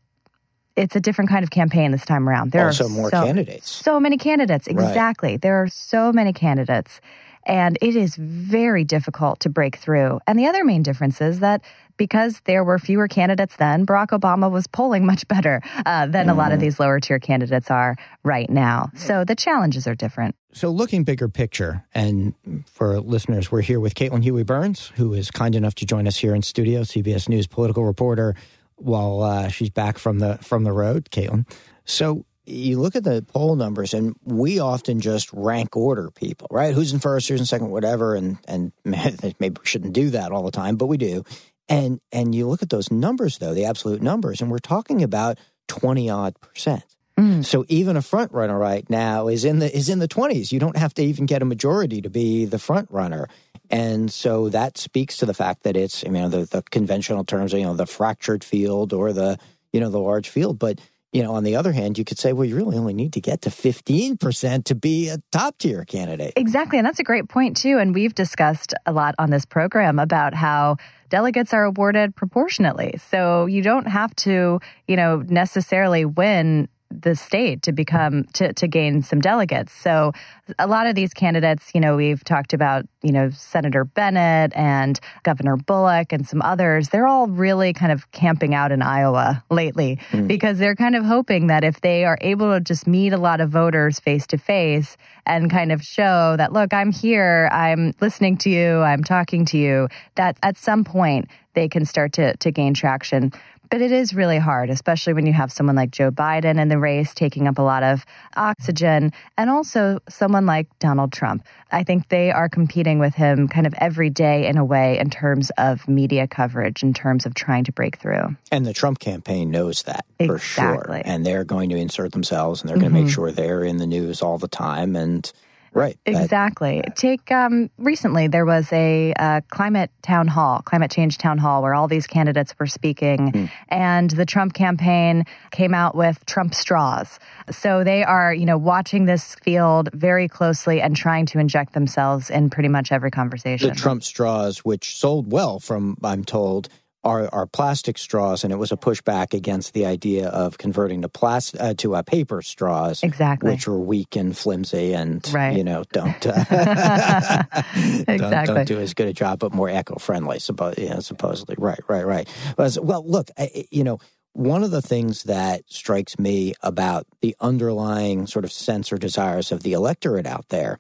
it's 0.76 0.96
a 0.96 1.00
different 1.00 1.32
kind 1.32 1.44
of 1.44 1.50
campaign 1.50 1.92
this 1.92 2.06
time 2.06 2.30
around. 2.30 2.52
There 2.52 2.68
also 2.68 2.86
are 2.86 2.90
more 2.90 3.10
so, 3.10 3.18
more 3.18 3.26
candidates. 3.26 3.72
So 3.72 4.00
many 4.00 4.18
candidates, 4.18 4.68
exactly. 4.68 5.32
Right. 5.32 5.42
There 5.42 5.64
are 5.64 5.68
so 5.68 6.14
many 6.14 6.32
candidates. 6.32 7.02
And 7.46 7.78
it 7.82 7.96
is 7.96 8.16
very 8.16 8.84
difficult 8.84 9.40
to 9.42 9.50
break 9.50 9.76
through. 9.78 10.20
And 10.28 10.38
the 10.38 10.48
other 10.48 10.64
main 10.64 10.84
difference 10.84 11.22
is 11.22 11.40
that 11.40 11.62
because 11.98 12.42
there 12.46 12.64
were 12.64 12.80
fewer 12.80 13.08
candidates 13.08 13.56
then, 13.56 13.86
Barack 13.86 14.08
Obama 14.08 14.50
was 14.52 14.68
polling 14.68 15.06
much 15.06 15.28
better 15.28 15.62
uh, 15.86 16.08
than 16.08 16.28
mm. 16.28 16.32
a 16.32 16.34
lot 16.34 16.52
of 16.52 16.58
mm. 16.58 16.62
these 16.62 16.80
lower 16.80 17.00
tier 17.00 17.20
candidates 17.20 17.72
are 17.72 17.96
right 18.24 18.50
now. 18.50 18.90
So 18.96 19.24
the 19.24 19.36
challenges 19.36 19.88
are 19.88 19.96
different. 19.96 20.36
So, 20.52 20.70
looking 20.70 21.04
bigger 21.04 21.28
picture, 21.28 21.84
and 21.94 22.34
for 22.66 23.02
listeners, 23.02 23.52
we're 23.52 23.62
here 23.62 23.82
with 23.82 23.94
Caitlin 23.94 24.24
Huey 24.24 24.44
Burns, 24.44 24.94
who 24.96 25.14
is 25.14 25.30
kind 25.30 25.54
enough 25.54 25.76
to 25.76 25.86
join 25.86 26.08
us 26.08 26.16
here 26.16 26.34
in 26.34 26.44
studio, 26.44 26.84
CBS 26.84 27.28
News 27.28 27.46
political 27.46 27.84
reporter, 27.84 28.36
while 28.76 29.22
uh, 29.22 29.50
she's 29.50 29.70
back 29.70 29.98
from 29.98 30.20
the 30.20 30.38
from 30.38 30.64
the 30.64 30.72
road. 30.72 31.10
Caitlin, 31.12 31.46
so 31.84 32.26
you 32.46 32.80
look 32.80 32.96
at 32.96 33.04
the 33.04 33.26
poll 33.34 33.56
numbers, 33.56 33.94
and 33.94 34.16
we 34.24 34.60
often 34.60 35.00
just 35.00 35.32
rank 35.34 35.76
order 35.76 36.12
people, 36.12 36.48
right? 36.52 36.74
Who's 36.74 36.94
in 36.94 37.00
first, 37.00 37.28
who's 37.28 37.40
in 37.40 37.46
second, 37.46 37.70
whatever, 37.70 38.16
and 38.16 38.38
and 38.48 38.72
maybe 38.86 39.56
we 39.60 39.66
shouldn't 39.66 39.94
do 39.94 40.12
that 40.12 40.32
all 40.32 40.44
the 40.44 40.52
time, 40.52 40.76
but 40.76 40.88
we 40.88 40.98
do. 40.98 41.24
And 41.68 42.00
and 42.12 42.34
you 42.36 42.48
look 42.48 42.62
at 42.62 42.70
those 42.70 42.92
numbers, 42.92 43.38
though, 43.38 43.54
the 43.54 43.66
absolute 43.66 44.02
numbers, 44.02 44.42
and 44.42 44.52
we're 44.52 44.60
talking 44.60 45.04
about 45.04 45.38
twenty 45.68 46.10
odd 46.10 46.40
percent. 46.40 46.84
Mm. 47.18 47.46
So 47.46 47.64
even 47.70 47.96
a 47.96 48.02
front 48.02 48.34
runner 48.34 48.60
right 48.60 48.88
now 48.90 49.30
is 49.30 49.46
in 49.46 49.60
the 49.60 49.76
is 49.76 49.90
in 49.90 50.00
the 50.00 50.08
twenties. 50.08 50.52
You 50.52 50.60
don't 50.60 50.78
have 50.78 50.94
to 50.96 51.04
even 51.04 51.26
get 51.26 51.42
a 51.42 51.46
majority 51.46 52.02
to 52.02 52.10
be 52.10 52.46
the 52.46 52.60
front 52.60 52.92
runner. 52.92 53.28
And 53.70 54.12
so 54.12 54.50
that 54.50 54.78
speaks 54.78 55.18
to 55.18 55.26
the 55.26 55.34
fact 55.34 55.64
that 55.64 55.76
it's, 55.76 56.04
you 56.04 56.12
know, 56.12 56.30
the, 56.30 56.46
the 56.46 56.62
conventional 56.62 57.24
terms, 57.24 57.54
you 57.54 57.64
know, 57.64 57.74
the 57.74 57.88
fractured 57.88 58.44
field 58.44 58.94
or 58.94 59.12
the, 59.12 59.40
you 59.74 59.80
know, 59.80 59.90
the 59.90 60.00
large 60.00 60.30
field. 60.30 60.60
But 60.60 60.80
you 61.16 61.24
know, 61.24 61.36
on 61.36 61.46
the 61.46 61.56
other 61.56 61.72
hand, 61.72 61.98
you 61.98 62.04
could 62.04 62.20
say, 62.20 62.34
well, 62.34 62.44
you 62.44 62.58
really 62.58 62.78
only 62.78 62.94
need 62.94 63.14
to 63.14 63.22
get 63.22 63.44
to 63.44 63.50
15% 63.50 64.66
to 64.66 64.76
be 64.76 65.08
a 65.08 65.18
top 65.32 65.58
tier 65.58 65.86
candidate. 65.86 66.34
Exactly. 66.36 66.78
And 66.78 66.86
that's 66.86 67.00
a 67.00 67.06
great 67.06 67.30
point, 67.30 67.56
too. 67.56 67.78
And 67.78 67.96
we've 67.96 68.14
discussed 68.14 68.74
a 68.86 68.92
lot 68.92 69.16
on 69.18 69.30
this 69.30 69.46
program 69.46 69.98
about 69.98 70.34
how 70.34 70.76
delegates 71.10 71.54
are 71.54 71.64
awarded 71.64 72.18
proportionately. 72.18 73.00
So 73.10 73.46
you 73.46 73.62
don't 73.62 73.88
have 73.88 74.14
to, 74.18 74.60
you 74.90 74.96
know, 74.98 75.24
necessarily 75.30 76.04
win 76.04 76.68
the 76.92 77.16
state 77.16 77.62
to 77.64 77.72
become 77.72 78.26
to, 78.34 78.54
to 78.54 78.68
gain 78.68 79.02
some 79.02 79.20
delegates. 79.20 79.74
So 79.74 80.12
a 80.60 80.68
lot 80.68 80.88
of 80.88 80.96
these 80.96 81.14
candidates, 81.14 81.72
you 81.74 81.82
know, 81.82 81.96
we've 81.96 82.24
talked 82.24 82.54
about, 82.54 82.86
you 83.02 83.12
know, 83.12 83.30
Senator 83.32 83.84
Bennet 83.84 84.54
and 84.56 85.00
Governor 85.24 85.58
Bullock 85.58 86.14
and 86.14 86.28
some 86.28 86.42
others, 86.42 86.90
they're 86.90 87.08
all 87.08 87.28
really 87.28 87.74
kind 87.74 87.92
of 87.92 88.12
camping 88.12 88.54
out 88.54 88.72
in 88.72 88.82
Iowa 88.82 89.44
lately 89.50 90.00
mm. 90.12 90.28
because 90.28 90.60
they're 90.60 90.76
kind 90.76 90.96
of 90.96 91.04
hoping 91.04 91.48
that 91.48 91.64
if 91.64 91.82
they 91.82 92.06
are 92.06 92.18
able 92.22 92.54
to 92.54 92.60
just 92.60 92.86
meet 92.86 93.14
a 93.14 93.18
lot 93.18 93.42
of 93.42 93.50
voters 93.50 94.00
face 94.00 94.28
to 94.28 94.38
face 94.38 94.98
and 95.26 95.50
kind 95.50 95.72
of 95.72 95.82
show 95.82 96.36
that, 96.38 96.54
look, 96.54 96.74
I'm 96.74 96.92
here, 96.92 97.50
I'm 97.52 97.94
listening 98.00 98.38
to 98.38 98.50
you, 98.50 98.82
I'm 98.82 99.04
talking 99.04 99.46
to 99.46 99.58
you, 99.58 99.88
that 100.16 100.38
at 100.44 100.58
some 100.58 100.84
point 100.84 101.28
they 101.56 101.68
can 101.68 101.86
start 101.86 102.14
to, 102.14 102.38
to 102.38 102.52
gain 102.52 102.74
traction. 102.74 103.32
But 103.70 103.82
it 103.82 103.92
is 103.92 104.14
really 104.14 104.38
hard, 104.38 104.70
especially 104.70 105.14
when 105.14 105.26
you 105.26 105.34
have 105.34 105.52
someone 105.52 105.76
like 105.76 105.92
Joe 105.92 106.12
Biden 106.12 106.60
in 106.60 106.70
the 106.70 106.78
race 106.78 107.14
taking 107.14 107.48
up 107.48 107.58
a 107.58 107.62
lot 107.62 107.84
of 107.84 108.06
oxygen, 108.36 109.12
and 109.38 109.50
also 109.50 110.00
someone 110.10 110.46
like 110.46 110.68
Donald 110.80 111.12
Trump. 111.12 111.46
I 111.72 111.84
think 111.84 112.10
they 112.10 112.32
are 112.32 112.48
competing 112.48 113.00
with 113.00 113.16
him 113.16 113.48
kind 113.48 113.68
of 113.68 113.74
every 113.78 114.10
day 114.10 114.48
in 114.48 114.58
a 114.58 114.64
way 114.64 114.98
in 115.00 115.10
terms 115.10 115.52
of 115.58 115.88
media 115.88 116.28
coverage, 116.28 116.84
in 116.84 116.94
terms 116.94 117.26
of 117.26 117.34
trying 117.34 117.64
to 117.66 117.72
break 117.72 117.98
through. 117.98 118.36
And 118.52 118.66
the 118.66 118.74
Trump 118.74 119.00
campaign 119.00 119.52
knows 119.52 119.84
that 119.84 120.06
exactly. 120.20 120.28
for 120.28 120.40
sure. 120.40 121.02
And 121.04 121.26
they're 121.26 121.44
going 121.44 121.70
to 121.70 121.76
insert 121.76 122.12
themselves 122.12 122.62
and 122.62 122.70
they're 122.70 122.78
going 122.78 122.92
mm-hmm. 122.92 122.98
to 122.98 123.04
make 123.04 123.14
sure 123.14 123.32
they're 123.32 123.64
in 123.64 123.78
the 123.78 123.88
news 123.88 124.22
all 124.22 124.38
the 124.38 124.48
time. 124.48 124.96
And 124.96 125.32
Right. 125.76 126.00
Exactly. 126.06 126.82
That, 126.82 126.96
Take 126.96 127.30
um, 127.32 127.70
recently 127.78 128.28
there 128.28 128.46
was 128.46 128.72
a 128.72 129.14
uh, 129.20 129.42
climate 129.50 129.92
town 130.02 130.30
hall, 130.30 130.62
climate 130.62 130.90
change 130.90 131.18
town 131.18 131.38
hall, 131.38 131.62
where 131.62 131.76
all 131.76 131.90
these 131.90 132.08
candidates 132.08 132.56
were 132.58 132.66
speaking, 132.66 133.34
mm. 133.34 133.52
and 133.68 134.10
the 134.10 134.26
Trump 134.26 134.54
campaign 134.54 135.26
came 135.52 135.74
out 135.74 135.94
with 135.94 136.26
Trump 136.26 136.56
straws. 136.56 137.20
So 137.52 137.84
they 137.84 138.06
are, 138.06 138.34
you 138.34 138.46
know, 138.46 138.58
watching 138.58 139.04
this 139.04 139.36
field 139.36 139.90
very 139.94 140.30
closely 140.30 140.82
and 140.82 140.96
trying 140.96 141.26
to 141.28 141.40
inject 141.40 141.74
themselves 141.74 142.30
in 142.30 142.50
pretty 142.50 142.70
much 142.70 142.94
every 142.94 143.12
conversation. 143.12 143.68
The 143.68 143.76
Trump 143.76 144.04
straws, 144.04 144.60
which 144.60 144.96
sold 144.96 145.30
well, 145.30 145.60
from 145.60 145.98
I'm 146.02 146.24
told 146.24 146.70
are, 147.06 147.30
are 147.32 147.46
plastic 147.46 148.00
straws, 148.00 148.44
and 148.44 148.52
it 148.52 148.56
was 148.56 148.72
a 148.72 148.78
pushback 148.78 149.34
against 149.34 149.74
the 149.74 149.86
idea 149.86 150.28
of 150.30 150.58
converting 150.58 151.04
to 151.04 151.08
plastic 151.08 151.62
uh, 151.62 151.74
to 151.76 151.96
uh, 151.96 152.02
paper 152.02 152.42
straws, 152.42 153.04
exactly, 153.04 153.52
which 153.52 153.68
were 153.68 153.80
weak 153.80 154.16
and 154.16 154.36
flimsy, 154.36 154.94
and 154.94 155.32
right. 155.32 155.56
you 155.56 155.64
know 155.64 155.84
don't, 155.94 156.26
uh, 156.26 156.34
exactly. 156.36 158.18
don't, 158.18 158.46
don't 158.48 158.68
do 158.68 158.80
as 158.80 158.96
good 158.96 159.08
a 159.08 159.14
job, 159.14 159.40
but 159.40 159.54
more 159.54 159.70
eco 159.70 159.96
friendly. 160.00 160.40
Suppo- 160.40 160.78
you 160.78 160.90
know, 160.90 161.00
supposedly, 161.00 161.56
right, 161.60 161.80
right, 161.88 162.06
right. 162.06 162.28
Well, 162.58 163.08
look, 163.08 163.30
I, 163.38 163.66
you 163.70 163.84
know. 163.84 164.00
One 164.34 164.66
of 164.66 164.72
the 164.72 164.82
things 164.82 165.24
that 165.24 165.62
strikes 165.68 166.20
me 166.20 166.56
about 166.62 167.08
the 167.22 167.38
underlying 167.40 168.28
sort 168.28 168.44
of 168.44 168.52
sense 168.52 168.92
or 168.92 168.98
desires 168.98 169.50
of 169.50 169.64
the 169.64 169.72
electorate 169.72 170.28
out 170.28 170.50
there, 170.50 170.78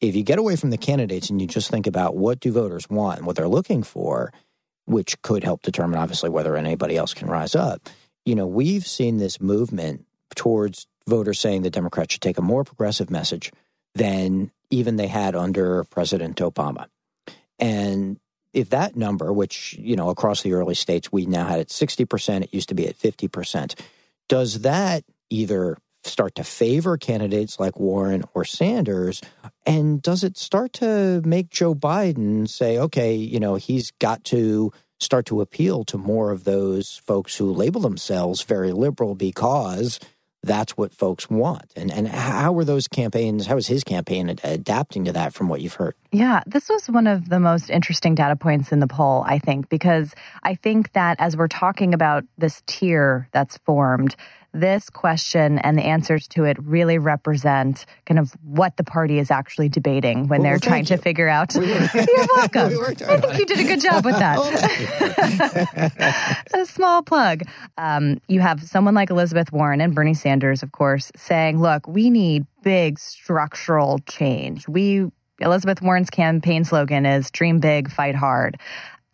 if 0.00 0.16
you 0.16 0.22
get 0.22 0.38
away 0.38 0.56
from 0.56 0.70
the 0.70 0.78
candidates 0.78 1.28
and 1.28 1.38
you 1.38 1.46
just 1.46 1.70
think 1.70 1.86
about 1.86 2.16
what 2.16 2.40
do 2.40 2.50
voters 2.50 2.88
want 2.88 3.18
and 3.18 3.26
what 3.26 3.36
they're 3.36 3.46
looking 3.46 3.82
for, 3.82 4.32
which 4.86 5.20
could 5.22 5.44
help 5.44 5.62
determine, 5.62 5.98
obviously, 5.98 6.30
whether 6.30 6.56
anybody 6.56 6.96
else 6.96 7.14
can 7.14 7.28
rise 7.28 7.54
up. 7.54 7.88
You 8.24 8.34
know, 8.34 8.46
we've 8.46 8.86
seen 8.86 9.18
this 9.18 9.40
movement 9.40 10.06
towards 10.34 10.86
voters 11.06 11.38
saying 11.38 11.62
the 11.62 11.70
Democrats 11.70 12.14
should 12.14 12.22
take 12.22 12.38
a 12.38 12.42
more 12.42 12.64
progressive 12.64 13.10
message 13.10 13.52
than 13.94 14.50
even 14.70 14.96
they 14.96 15.06
had 15.06 15.36
under 15.36 15.84
President 15.84 16.36
Obama. 16.38 16.86
And 17.58 18.18
if 18.52 18.70
that 18.70 18.96
number, 18.96 19.32
which, 19.32 19.74
you 19.78 19.96
know, 19.96 20.10
across 20.10 20.42
the 20.42 20.52
early 20.52 20.74
states, 20.74 21.12
we 21.12 21.26
now 21.26 21.44
had 21.44 21.60
at 21.60 21.68
60%, 21.68 22.42
it 22.42 22.54
used 22.54 22.68
to 22.68 22.74
be 22.74 22.88
at 22.88 22.98
50%, 22.98 23.78
does 24.28 24.60
that 24.60 25.04
either 25.30 25.76
start 26.06 26.34
to 26.36 26.44
favor 26.44 26.96
candidates 26.96 27.58
like 27.58 27.78
Warren 27.78 28.24
or 28.34 28.44
Sanders? 28.44 29.20
And 29.66 30.02
does 30.02 30.24
it 30.24 30.36
start 30.36 30.72
to 30.74 31.22
make 31.24 31.50
Joe 31.50 31.74
Biden 31.74 32.48
say, 32.48 32.78
okay, 32.78 33.14
you 33.14 33.40
know, 33.40 33.54
he's 33.56 33.90
got 33.92 34.24
to 34.24 34.72
start 35.00 35.26
to 35.26 35.40
appeal 35.40 35.84
to 35.84 35.98
more 35.98 36.30
of 36.30 36.44
those 36.44 36.96
folks 37.04 37.36
who 37.36 37.52
label 37.52 37.80
themselves 37.80 38.42
very 38.42 38.72
liberal 38.72 39.14
because 39.14 40.00
that's 40.44 40.76
what 40.76 40.92
folks 40.92 41.28
want. 41.30 41.72
And 41.74 41.90
and 41.90 42.06
how 42.06 42.56
are 42.58 42.64
those 42.64 42.86
campaigns? 42.86 43.46
How 43.46 43.56
is 43.56 43.66
his 43.66 43.82
campaign 43.82 44.28
adapting 44.28 45.06
to 45.06 45.12
that 45.12 45.32
from 45.32 45.48
what 45.48 45.60
you've 45.60 45.74
heard? 45.74 45.94
Yeah, 46.12 46.42
this 46.46 46.68
was 46.68 46.86
one 46.88 47.06
of 47.06 47.28
the 47.28 47.40
most 47.40 47.70
interesting 47.70 48.14
data 48.14 48.36
points 48.36 48.70
in 48.70 48.80
the 48.80 48.86
poll, 48.86 49.24
I 49.26 49.38
think, 49.38 49.68
because 49.68 50.14
I 50.42 50.54
think 50.54 50.92
that 50.92 51.16
as 51.18 51.36
we're 51.36 51.48
talking 51.48 51.94
about 51.94 52.24
this 52.38 52.62
tier 52.66 53.28
that's 53.32 53.58
formed, 53.58 54.16
this 54.54 54.88
question 54.88 55.58
and 55.58 55.76
the 55.76 55.82
answers 55.82 56.28
to 56.28 56.44
it 56.44 56.56
really 56.62 56.96
represent 56.96 57.84
kind 58.06 58.18
of 58.18 58.32
what 58.42 58.76
the 58.76 58.84
party 58.84 59.18
is 59.18 59.30
actually 59.30 59.68
debating 59.68 60.28
when 60.28 60.40
well, 60.40 60.42
they're 60.42 60.52
well, 60.52 60.60
trying 60.60 60.84
to 60.86 60.96
figure 60.96 61.28
out. 61.28 61.54
We 61.54 61.66
You're 61.72 61.78
welcome. 62.36 62.68
We 62.70 62.84
I 63.06 63.20
think 63.20 63.38
you 63.38 63.46
did 63.46 63.58
a 63.60 63.64
good 63.64 63.80
job 63.80 64.04
with 64.04 64.16
that. 64.16 64.38
a 66.54 66.66
small 66.66 67.02
plug. 67.02 67.42
Um, 67.76 68.20
you 68.28 68.40
have 68.40 68.62
someone 68.62 68.94
like 68.94 69.10
Elizabeth 69.10 69.52
Warren 69.52 69.80
and 69.80 69.94
Bernie 69.94 70.14
Sanders, 70.14 70.62
of 70.62 70.70
course, 70.72 71.10
saying, 71.16 71.60
look, 71.60 71.88
we 71.88 72.08
need 72.08 72.46
big 72.62 72.98
structural 72.98 73.98
change. 74.06 74.68
We 74.68 75.10
Elizabeth 75.40 75.82
Warren's 75.82 76.10
campaign 76.10 76.64
slogan 76.64 77.04
is 77.06 77.30
dream 77.30 77.58
big, 77.58 77.90
fight 77.90 78.14
hard. 78.14 78.58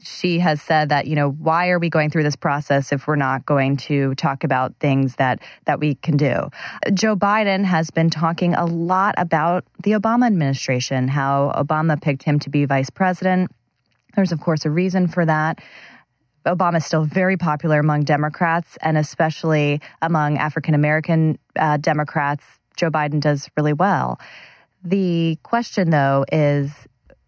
She 0.02 0.38
has 0.38 0.60
said 0.62 0.88
that 0.88 1.06
you 1.06 1.14
know 1.14 1.30
why 1.30 1.68
are 1.70 1.78
we 1.78 1.90
going 1.90 2.10
through 2.10 2.22
this 2.22 2.36
process 2.36 2.92
if 2.92 3.06
we're 3.06 3.16
not 3.16 3.44
going 3.46 3.76
to 3.76 4.14
talk 4.14 4.44
about 4.44 4.74
things 4.80 5.16
that 5.16 5.40
that 5.66 5.80
we 5.80 5.94
can 5.96 6.16
do 6.16 6.48
joe 6.94 7.16
biden 7.16 7.64
has 7.64 7.90
been 7.90 8.10
talking 8.10 8.54
a 8.54 8.64
lot 8.64 9.14
about 9.18 9.64
the 9.82 9.92
obama 9.92 10.26
administration 10.26 11.08
how 11.08 11.52
obama 11.56 12.00
picked 12.00 12.22
him 12.22 12.38
to 12.38 12.50
be 12.50 12.64
vice 12.64 12.90
president 12.90 13.50
there's 14.14 14.32
of 14.32 14.40
course 14.40 14.64
a 14.64 14.70
reason 14.70 15.06
for 15.08 15.24
that 15.24 15.58
Obama 16.46 16.78
is 16.78 16.86
still 16.86 17.04
very 17.04 17.36
popular 17.36 17.80
among 17.80 18.04
Democrats 18.04 18.78
and 18.80 18.96
especially 18.96 19.78
among 20.00 20.38
African 20.38 20.74
American 20.74 21.38
uh, 21.58 21.76
Democrats. 21.76 22.42
Joe 22.76 22.90
Biden 22.90 23.20
does 23.20 23.50
really 23.58 23.74
well. 23.74 24.18
The 24.82 25.38
question, 25.42 25.90
though, 25.90 26.24
is 26.32 26.72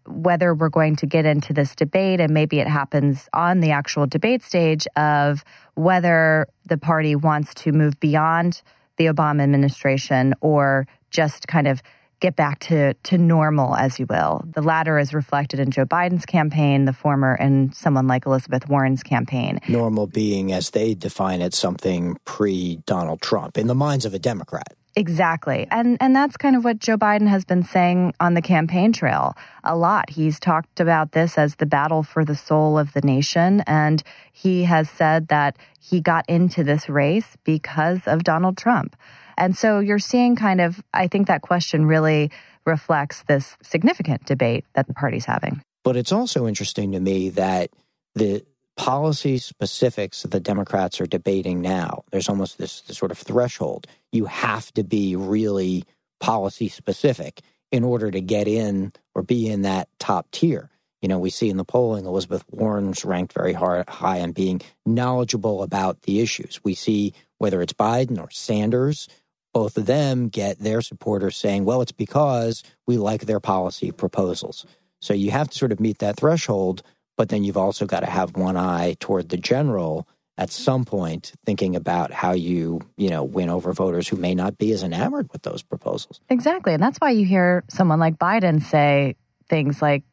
whether 0.07 0.53
we're 0.53 0.69
going 0.69 0.95
to 0.97 1.05
get 1.05 1.25
into 1.25 1.53
this 1.53 1.75
debate, 1.75 2.19
and 2.19 2.33
maybe 2.33 2.59
it 2.59 2.67
happens 2.67 3.29
on 3.33 3.59
the 3.59 3.71
actual 3.71 4.07
debate 4.07 4.43
stage 4.43 4.87
of 4.95 5.43
whether 5.75 6.47
the 6.65 6.77
party 6.77 7.15
wants 7.15 7.53
to 7.55 7.71
move 7.71 7.99
beyond 7.99 8.61
the 8.97 9.05
Obama 9.05 9.43
administration 9.43 10.33
or 10.41 10.87
just 11.09 11.47
kind 11.47 11.67
of 11.67 11.81
get 12.19 12.35
back 12.37 12.59
to, 12.59 12.93
to 12.93 13.17
normal, 13.17 13.75
as 13.75 13.99
you 13.99 14.05
will. 14.09 14.45
The 14.53 14.61
latter 14.61 14.97
is 14.97 15.13
reflected 15.13 15.59
in 15.59 15.71
Joe 15.71 15.85
Biden's 15.85 16.25
campaign, 16.25 16.85
the 16.85 16.93
former 16.93 17.35
in 17.35 17.73
someone 17.73 18.07
like 18.07 18.25
Elizabeth 18.25 18.69
Warren's 18.69 19.03
campaign. 19.03 19.59
Normal 19.67 20.07
being, 20.07 20.53
as 20.53 20.69
they 20.69 20.93
define 20.93 21.41
it, 21.41 21.53
something 21.53 22.17
pre 22.23 22.77
Donald 22.85 23.21
Trump 23.21 23.57
in 23.57 23.67
the 23.67 23.75
minds 23.75 24.05
of 24.05 24.13
a 24.13 24.19
Democrat. 24.19 24.73
Exactly. 24.95 25.67
And 25.71 25.97
and 25.99 26.15
that's 26.15 26.37
kind 26.37 26.55
of 26.55 26.63
what 26.63 26.77
Joe 26.77 26.97
Biden 26.97 27.27
has 27.27 27.45
been 27.45 27.63
saying 27.63 28.13
on 28.19 28.35
the 28.35 28.41
campaign 28.41 28.93
trail 28.93 29.35
a 29.63 29.75
lot. 29.75 30.11
He's 30.11 30.39
talked 30.39 30.79
about 30.79 31.13
this 31.13 31.37
as 31.37 31.55
the 31.55 31.65
battle 31.65 32.03
for 32.03 32.23
the 32.23 32.35
soul 32.35 32.77
of 32.77 32.93
the 32.93 33.01
nation 33.01 33.61
and 33.65 34.03
he 34.31 34.65
has 34.65 34.89
said 34.89 35.29
that 35.29 35.57
he 35.79 35.99
got 35.99 36.29
into 36.29 36.63
this 36.63 36.89
race 36.89 37.37
because 37.43 38.01
of 38.05 38.23
Donald 38.23 38.55
Trump. 38.55 38.95
And 39.35 39.57
so 39.57 39.79
you're 39.79 39.97
seeing 39.99 40.35
kind 40.35 40.61
of 40.61 40.83
I 40.93 41.07
think 41.07 41.27
that 41.27 41.41
question 41.41 41.87
really 41.87 42.29
reflects 42.65 43.23
this 43.23 43.57
significant 43.63 44.25
debate 44.25 44.63
that 44.73 44.87
the 44.87 44.93
party's 44.93 45.25
having. 45.25 45.61
But 45.83 45.97
it's 45.97 46.11
also 46.11 46.47
interesting 46.47 46.91
to 46.91 46.99
me 46.99 47.29
that 47.29 47.71
the 48.13 48.45
policy 48.75 49.37
specifics 49.37 50.23
that 50.23 50.31
the 50.31 50.39
Democrats 50.39 50.99
are 50.99 51.05
debating 51.05 51.61
now, 51.61 52.03
there's 52.11 52.29
almost 52.29 52.57
this, 52.57 52.81
this 52.81 52.97
sort 52.97 53.11
of 53.11 53.17
threshold. 53.17 53.87
You 54.11 54.25
have 54.25 54.73
to 54.73 54.83
be 54.83 55.15
really 55.15 55.85
policy 56.19 56.69
specific 56.69 57.41
in 57.71 57.83
order 57.83 58.11
to 58.11 58.21
get 58.21 58.47
in 58.47 58.93
or 59.15 59.23
be 59.23 59.49
in 59.49 59.63
that 59.63 59.89
top 59.99 60.29
tier. 60.31 60.69
You 61.01 61.09
know, 61.09 61.19
we 61.19 61.29
see 61.29 61.49
in 61.49 61.57
the 61.57 61.65
polling 61.65 62.05
Elizabeth 62.05 62.45
Warren's 62.49 63.03
ranked 63.03 63.33
very 63.33 63.51
hard, 63.51 63.89
high 63.89 64.21
on 64.21 64.31
being 64.31 64.61
knowledgeable 64.85 65.61
about 65.61 66.03
the 66.03 66.21
issues. 66.21 66.61
We 66.63 66.75
see 66.75 67.13
whether 67.39 67.61
it's 67.61 67.73
Biden 67.73 68.19
or 68.19 68.31
Sanders, 68.31 69.09
both 69.53 69.77
of 69.77 69.85
them 69.85 70.29
get 70.29 70.59
their 70.59 70.81
supporters 70.81 71.35
saying, 71.35 71.65
well, 71.65 71.81
it's 71.81 71.91
because 71.91 72.63
we 72.87 72.97
like 72.97 73.25
their 73.25 73.41
policy 73.41 73.91
proposals. 73.91 74.65
So 75.01 75.13
you 75.13 75.31
have 75.31 75.49
to 75.49 75.57
sort 75.57 75.73
of 75.73 75.81
meet 75.81 75.99
that 75.99 76.15
threshold 76.15 76.83
but 77.17 77.29
then 77.29 77.43
you've 77.43 77.57
also 77.57 77.85
got 77.85 78.01
to 78.01 78.09
have 78.09 78.35
one 78.35 78.57
eye 78.57 78.95
toward 78.99 79.29
the 79.29 79.37
general 79.37 80.07
at 80.37 80.49
some 80.49 80.83
point 80.83 81.33
thinking 81.45 81.75
about 81.75 82.11
how 82.11 82.31
you, 82.31 82.81
you 82.97 83.09
know, 83.09 83.23
win 83.23 83.49
over 83.49 83.71
voters 83.71 84.07
who 84.07 84.17
may 84.17 84.33
not 84.33 84.57
be 84.57 84.71
as 84.71 84.81
enamored 84.83 85.31
with 85.31 85.43
those 85.43 85.61
proposals. 85.61 86.19
Exactly. 86.29 86.73
And 86.73 86.81
that's 86.81 86.97
why 86.97 87.11
you 87.11 87.25
hear 87.25 87.63
someone 87.67 87.99
like 87.99 88.17
Biden 88.17 88.61
say 88.61 89.15
things 89.47 89.81
like, 89.81 90.03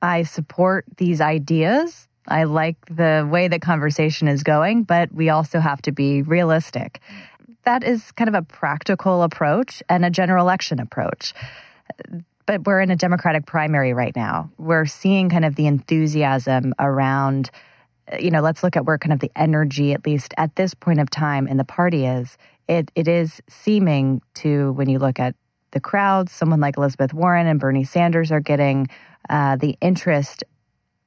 I 0.00 0.22
support 0.22 0.86
these 0.96 1.20
ideas. 1.20 2.08
I 2.26 2.44
like 2.44 2.76
the 2.86 3.28
way 3.30 3.48
the 3.48 3.58
conversation 3.58 4.26
is 4.26 4.42
going, 4.42 4.84
but 4.84 5.12
we 5.12 5.28
also 5.28 5.60
have 5.60 5.82
to 5.82 5.92
be 5.92 6.22
realistic. 6.22 7.00
That 7.64 7.84
is 7.84 8.12
kind 8.12 8.28
of 8.28 8.34
a 8.34 8.42
practical 8.42 9.22
approach 9.22 9.82
and 9.88 10.04
a 10.04 10.10
general 10.10 10.44
election 10.44 10.80
approach 10.80 11.34
but 12.46 12.64
we're 12.64 12.80
in 12.80 12.90
a 12.90 12.96
Democratic 12.96 13.44
primary 13.44 13.92
right 13.92 14.14
now. 14.14 14.50
We're 14.56 14.86
seeing 14.86 15.28
kind 15.28 15.44
of 15.44 15.56
the 15.56 15.66
enthusiasm 15.66 16.74
around, 16.78 17.50
you 18.18 18.30
know, 18.30 18.40
let's 18.40 18.62
look 18.62 18.76
at 18.76 18.84
where 18.84 18.98
kind 18.98 19.12
of 19.12 19.20
the 19.20 19.32
energy, 19.36 19.92
at 19.92 20.06
least 20.06 20.32
at 20.36 20.54
this 20.56 20.72
point 20.72 21.00
of 21.00 21.10
time 21.10 21.48
in 21.48 21.56
the 21.56 21.64
party 21.64 22.06
is. 22.06 22.38
It, 22.68 22.90
it 22.94 23.08
is 23.08 23.40
seeming 23.48 24.22
to, 24.34 24.72
when 24.72 24.88
you 24.88 24.98
look 24.98 25.20
at 25.20 25.34
the 25.72 25.80
crowds, 25.80 26.32
someone 26.32 26.60
like 26.60 26.76
Elizabeth 26.76 27.12
Warren 27.12 27.46
and 27.46 27.60
Bernie 27.60 27.84
Sanders 27.84 28.32
are 28.32 28.40
getting 28.40 28.88
uh, 29.28 29.56
the 29.56 29.76
interest 29.80 30.44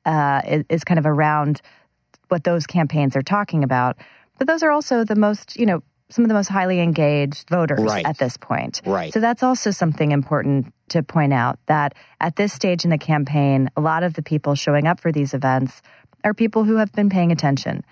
uh, 0.06 0.42
is, 0.46 0.66
is 0.70 0.84
kind 0.84 1.00
of 1.00 1.06
around 1.06 1.62
what 2.28 2.44
those 2.44 2.68
campaigns 2.68 3.16
are 3.16 3.22
talking 3.22 3.64
about. 3.64 3.98
But 4.38 4.48
those 4.48 4.64
are 4.64 4.72
also 4.72 5.04
the 5.04 5.16
most, 5.16 5.58
you 5.58 5.66
know, 5.66 5.84
some 6.10 6.26
of 6.26 6.30
the 6.30 6.34
most 6.34 6.50
highly 6.50 6.80
engaged 6.80 7.50
voters 7.50 7.82
right. 7.82 8.06
at 8.06 8.18
this 8.18 8.36
point. 8.38 8.82
Right. 8.86 9.14
So 9.14 9.20
that's 9.20 9.44
also 9.44 9.72
something 9.72 10.12
important 10.12 10.74
to 10.90 11.04
point 11.04 11.34
out 11.34 11.60
that 11.68 11.94
at 12.20 12.36
this 12.36 12.52
stage 12.52 12.84
in 12.84 12.90
the 12.90 12.98
campaign, 12.98 13.70
a 13.78 13.82
lot 13.82 14.04
of 14.04 14.16
the 14.16 14.24
people 14.24 14.56
showing 14.56 14.88
up 14.88 15.00
for 15.00 15.12
these 15.12 15.34
events 15.34 15.82
are 16.24 16.34
people 16.34 16.64
who 16.64 16.78
have 16.78 16.92
been 16.94 17.10
paying 17.10 17.32
attention. 17.32 17.84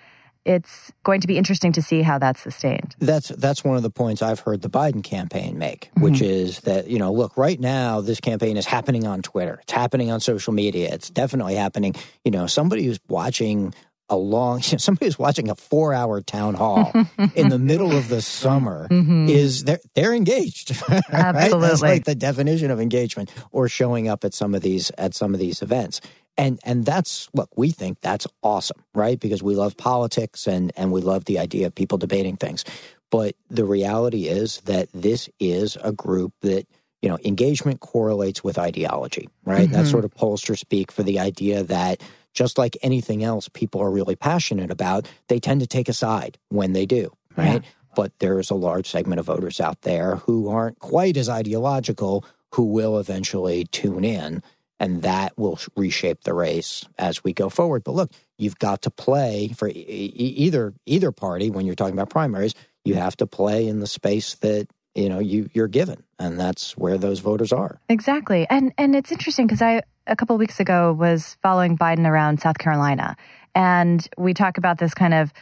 It's 0.44 0.92
going 1.04 1.20
to 1.20 1.26
be 1.26 1.36
interesting 1.36 1.72
to 1.72 1.82
see 1.82 2.02
how 2.02 2.18
that's 2.18 2.40
sustained. 2.40 2.96
That's 2.98 3.28
that's 3.28 3.62
one 3.62 3.76
of 3.76 3.82
the 3.82 3.90
points 3.90 4.22
I've 4.22 4.40
heard 4.40 4.62
the 4.62 4.70
Biden 4.70 5.04
campaign 5.04 5.58
make, 5.58 5.90
mm-hmm. 5.90 6.02
which 6.02 6.22
is 6.22 6.60
that 6.60 6.88
you 6.88 6.98
know, 6.98 7.12
look, 7.12 7.36
right 7.36 7.60
now 7.60 8.00
this 8.00 8.20
campaign 8.20 8.56
is 8.56 8.64
happening 8.64 9.06
on 9.06 9.20
Twitter, 9.20 9.58
it's 9.62 9.72
happening 9.72 10.10
on 10.10 10.20
social 10.20 10.54
media, 10.54 10.88
it's 10.90 11.10
definitely 11.10 11.56
happening. 11.56 11.94
You 12.24 12.30
know, 12.30 12.46
somebody 12.46 12.84
who's 12.84 12.98
watching 13.08 13.74
a 14.10 14.16
long 14.16 14.60
somebody 14.62 15.06
who's 15.06 15.18
watching 15.18 15.48
a 15.50 15.54
four 15.54 15.92
hour 15.92 16.20
town 16.20 16.54
hall 16.54 16.92
in 17.34 17.48
the 17.48 17.58
middle 17.60 17.96
of 17.96 18.08
the 18.08 18.22
summer 18.22 18.88
mm-hmm. 18.90 19.28
is 19.28 19.64
they're 19.64 19.80
they're 19.94 20.14
engaged 20.14 20.70
absolutely 20.70 21.12
right? 21.12 21.60
that's 21.60 21.82
like 21.82 22.04
the 22.04 22.14
definition 22.14 22.70
of 22.70 22.80
engagement 22.80 23.32
or 23.52 23.68
showing 23.68 24.08
up 24.08 24.24
at 24.24 24.34
some 24.34 24.54
of 24.54 24.62
these 24.62 24.90
at 24.98 25.14
some 25.14 25.34
of 25.34 25.40
these 25.40 25.62
events 25.62 26.00
and 26.36 26.58
and 26.64 26.84
that's 26.84 27.28
look 27.34 27.50
we 27.56 27.70
think 27.70 28.00
that's 28.00 28.26
awesome 28.42 28.82
right 28.94 29.20
because 29.20 29.42
we 29.42 29.54
love 29.54 29.76
politics 29.76 30.46
and 30.46 30.72
and 30.76 30.92
we 30.92 31.00
love 31.00 31.24
the 31.26 31.38
idea 31.38 31.66
of 31.66 31.74
people 31.74 31.98
debating 31.98 32.36
things 32.36 32.64
but 33.10 33.34
the 33.48 33.64
reality 33.64 34.28
is 34.28 34.60
that 34.62 34.88
this 34.92 35.28
is 35.40 35.76
a 35.82 35.92
group 35.92 36.32
that 36.40 36.66
you 37.02 37.08
know 37.08 37.18
engagement 37.24 37.80
correlates 37.80 38.42
with 38.42 38.58
ideology 38.58 39.28
right 39.44 39.64
mm-hmm. 39.64 39.72
that's 39.72 39.90
sort 39.90 40.04
of 40.04 40.14
pollster 40.14 40.58
speak 40.58 40.90
for 40.90 41.02
the 41.02 41.18
idea 41.18 41.62
that 41.62 42.00
just 42.34 42.58
like 42.58 42.76
anything 42.82 43.24
else 43.24 43.48
people 43.48 43.80
are 43.80 43.90
really 43.90 44.16
passionate 44.16 44.70
about, 44.70 45.08
they 45.28 45.38
tend 45.38 45.60
to 45.60 45.66
take 45.66 45.88
a 45.88 45.92
side 45.92 46.38
when 46.48 46.72
they 46.72 46.86
do, 46.86 47.12
right? 47.36 47.62
Yeah. 47.62 47.70
But 47.96 48.12
there's 48.20 48.50
a 48.50 48.54
large 48.54 48.88
segment 48.88 49.18
of 49.18 49.26
voters 49.26 49.60
out 49.60 49.82
there 49.82 50.16
who 50.16 50.48
aren't 50.48 50.78
quite 50.78 51.16
as 51.16 51.28
ideological 51.28 52.24
who 52.54 52.64
will 52.64 52.98
eventually 52.98 53.64
tune 53.64 54.04
in 54.04 54.42
and 54.80 55.02
that 55.02 55.36
will 55.36 55.58
reshape 55.76 56.22
the 56.22 56.34
race 56.34 56.84
as 56.98 57.24
we 57.24 57.32
go 57.32 57.48
forward. 57.48 57.84
But 57.84 57.94
look, 57.94 58.12
you've 58.38 58.58
got 58.58 58.82
to 58.82 58.90
play 58.90 59.48
for 59.48 59.68
e- 59.68 59.72
either 59.72 60.74
either 60.86 61.12
party 61.12 61.50
when 61.50 61.66
you're 61.66 61.74
talking 61.74 61.94
about 61.94 62.10
primaries. 62.10 62.54
You 62.84 62.94
have 62.94 63.16
to 63.16 63.26
play 63.26 63.66
in 63.66 63.80
the 63.80 63.86
space 63.86 64.34
that 64.36 64.68
you 64.98 65.08
know 65.08 65.18
you 65.18 65.48
you're 65.54 65.68
given, 65.68 66.02
and 66.18 66.38
that's 66.38 66.76
where 66.76 66.98
those 66.98 67.20
voters 67.20 67.52
are. 67.52 67.80
Exactly, 67.88 68.46
and 68.50 68.72
and 68.76 68.96
it's 68.96 69.12
interesting 69.12 69.46
because 69.46 69.62
I 69.62 69.82
a 70.08 70.16
couple 70.16 70.34
of 70.34 70.40
weeks 70.40 70.58
ago 70.58 70.92
was 70.92 71.36
following 71.42 71.76
Biden 71.76 72.06
around 72.06 72.40
South 72.40 72.58
Carolina. 72.58 73.16
And 73.54 74.06
we 74.16 74.34
talk 74.34 74.58
about 74.58 74.78
this 74.78 74.94
kind 74.94 75.14
of 75.14 75.32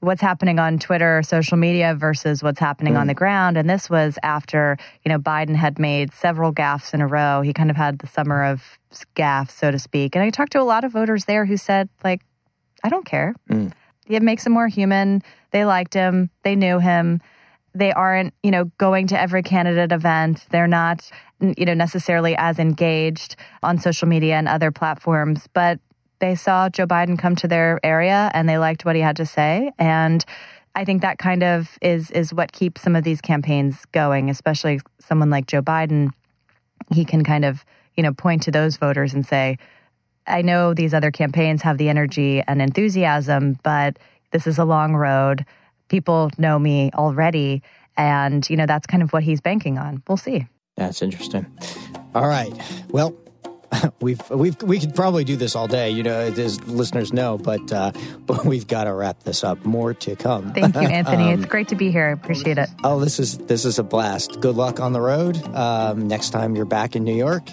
what's 0.00 0.20
happening 0.20 0.58
on 0.58 0.78
Twitter, 0.78 1.22
social 1.22 1.56
media 1.56 1.94
versus 1.94 2.42
what's 2.42 2.60
happening 2.60 2.94
mm. 2.94 3.00
on 3.00 3.06
the 3.06 3.14
ground. 3.14 3.56
And 3.56 3.68
this 3.68 3.88
was 3.88 4.18
after, 4.22 4.76
you 5.04 5.08
know, 5.08 5.18
Biden 5.18 5.56
had 5.56 5.78
made 5.78 6.12
several 6.12 6.52
gaffes 6.52 6.92
in 6.92 7.00
a 7.00 7.06
row. 7.06 7.40
He 7.40 7.52
kind 7.52 7.70
of 7.70 7.76
had 7.76 8.00
the 8.00 8.06
summer 8.06 8.44
of 8.44 8.78
gaffes, 9.14 9.52
so 9.52 9.70
to 9.70 9.78
speak. 9.78 10.14
And 10.14 10.22
I 10.22 10.30
talked 10.30 10.52
to 10.52 10.60
a 10.60 10.64
lot 10.64 10.84
of 10.84 10.92
voters 10.92 11.24
there 11.24 11.46
who 11.46 11.56
said, 11.56 11.88
like, 12.04 12.22
I 12.84 12.88
don't 12.88 13.06
care. 13.06 13.34
Mm. 13.50 13.72
It 14.06 14.22
makes 14.22 14.46
him 14.46 14.52
more 14.52 14.68
human. 14.68 15.22
They 15.50 15.64
liked 15.64 15.94
him. 15.94 16.30
They 16.42 16.56
knew 16.56 16.78
him 16.78 17.20
they 17.78 17.92
aren't, 17.92 18.34
you 18.42 18.50
know, 18.50 18.64
going 18.78 19.06
to 19.08 19.20
every 19.20 19.42
candidate 19.42 19.92
event. 19.92 20.46
They're 20.50 20.66
not, 20.66 21.10
you 21.40 21.64
know, 21.64 21.74
necessarily 21.74 22.34
as 22.36 22.58
engaged 22.58 23.36
on 23.62 23.78
social 23.78 24.08
media 24.08 24.36
and 24.36 24.48
other 24.48 24.70
platforms, 24.70 25.46
but 25.52 25.78
they 26.18 26.34
saw 26.34 26.68
Joe 26.68 26.86
Biden 26.86 27.18
come 27.18 27.36
to 27.36 27.48
their 27.48 27.78
area 27.82 28.30
and 28.32 28.48
they 28.48 28.58
liked 28.58 28.84
what 28.84 28.96
he 28.96 29.02
had 29.02 29.16
to 29.16 29.26
say. 29.26 29.70
And 29.78 30.24
I 30.74 30.84
think 30.84 31.02
that 31.02 31.18
kind 31.18 31.42
of 31.42 31.78
is 31.82 32.10
is 32.10 32.32
what 32.32 32.52
keeps 32.52 32.82
some 32.82 32.96
of 32.96 33.04
these 33.04 33.20
campaigns 33.20 33.84
going, 33.92 34.30
especially 34.30 34.80
someone 34.98 35.30
like 35.30 35.46
Joe 35.46 35.62
Biden. 35.62 36.10
He 36.92 37.04
can 37.04 37.24
kind 37.24 37.44
of, 37.44 37.64
you 37.96 38.02
know, 38.02 38.12
point 38.12 38.42
to 38.42 38.50
those 38.50 38.76
voters 38.76 39.12
and 39.12 39.26
say, 39.26 39.58
I 40.26 40.42
know 40.42 40.74
these 40.74 40.94
other 40.94 41.10
campaigns 41.10 41.62
have 41.62 41.78
the 41.78 41.88
energy 41.88 42.42
and 42.46 42.60
enthusiasm, 42.60 43.58
but 43.62 43.98
this 44.32 44.46
is 44.46 44.58
a 44.58 44.64
long 44.64 44.94
road 44.94 45.44
people 45.88 46.30
know 46.38 46.58
me 46.58 46.90
already. 46.94 47.62
And, 47.96 48.48
you 48.50 48.56
know, 48.56 48.66
that's 48.66 48.86
kind 48.86 49.02
of 49.02 49.12
what 49.12 49.22
he's 49.22 49.40
banking 49.40 49.78
on. 49.78 50.02
We'll 50.06 50.16
see. 50.18 50.46
That's 50.76 51.00
interesting. 51.00 51.46
All 52.14 52.28
right. 52.28 52.52
Well, 52.90 53.16
we've 54.00 54.20
we've 54.30 54.60
we 54.62 54.78
could 54.78 54.94
probably 54.94 55.24
do 55.24 55.36
this 55.36 55.56
all 55.56 55.66
day, 55.66 55.90
you 55.90 56.02
know, 56.02 56.20
as 56.20 56.62
listeners 56.64 57.12
know, 57.12 57.38
but 57.38 57.72
uh, 57.72 57.92
but 58.26 58.44
we've 58.44 58.66
got 58.66 58.84
to 58.84 58.94
wrap 58.94 59.22
this 59.22 59.42
up. 59.42 59.64
More 59.64 59.94
to 59.94 60.16
come. 60.16 60.52
Thank 60.52 60.74
you, 60.74 60.80
Anthony. 60.82 61.32
um, 61.32 61.38
it's 61.40 61.46
great 61.46 61.68
to 61.68 61.74
be 61.74 61.90
here. 61.90 62.06
I 62.06 62.12
appreciate 62.12 62.58
it. 62.58 62.68
Oh, 62.84 63.00
this 63.00 63.18
is 63.18 63.38
this 63.38 63.64
is 63.64 63.78
a 63.78 63.82
blast. 63.82 64.40
Good 64.40 64.56
luck 64.56 64.80
on 64.80 64.92
the 64.92 65.00
road. 65.00 65.42
Um, 65.54 66.06
next 66.06 66.30
time 66.30 66.54
you're 66.54 66.64
back 66.64 66.96
in 66.96 67.04
New 67.04 67.16
York, 67.16 67.48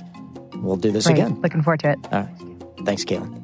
we'll 0.58 0.76
do 0.76 0.92
this 0.92 1.08
Great. 1.08 1.20
again. 1.20 1.42
Looking 1.42 1.62
forward 1.62 1.80
to 1.82 1.92
it. 1.92 2.00
All 2.12 2.22
right. 2.22 2.86
Thanks, 2.86 3.06
Caitlin. 3.06 3.43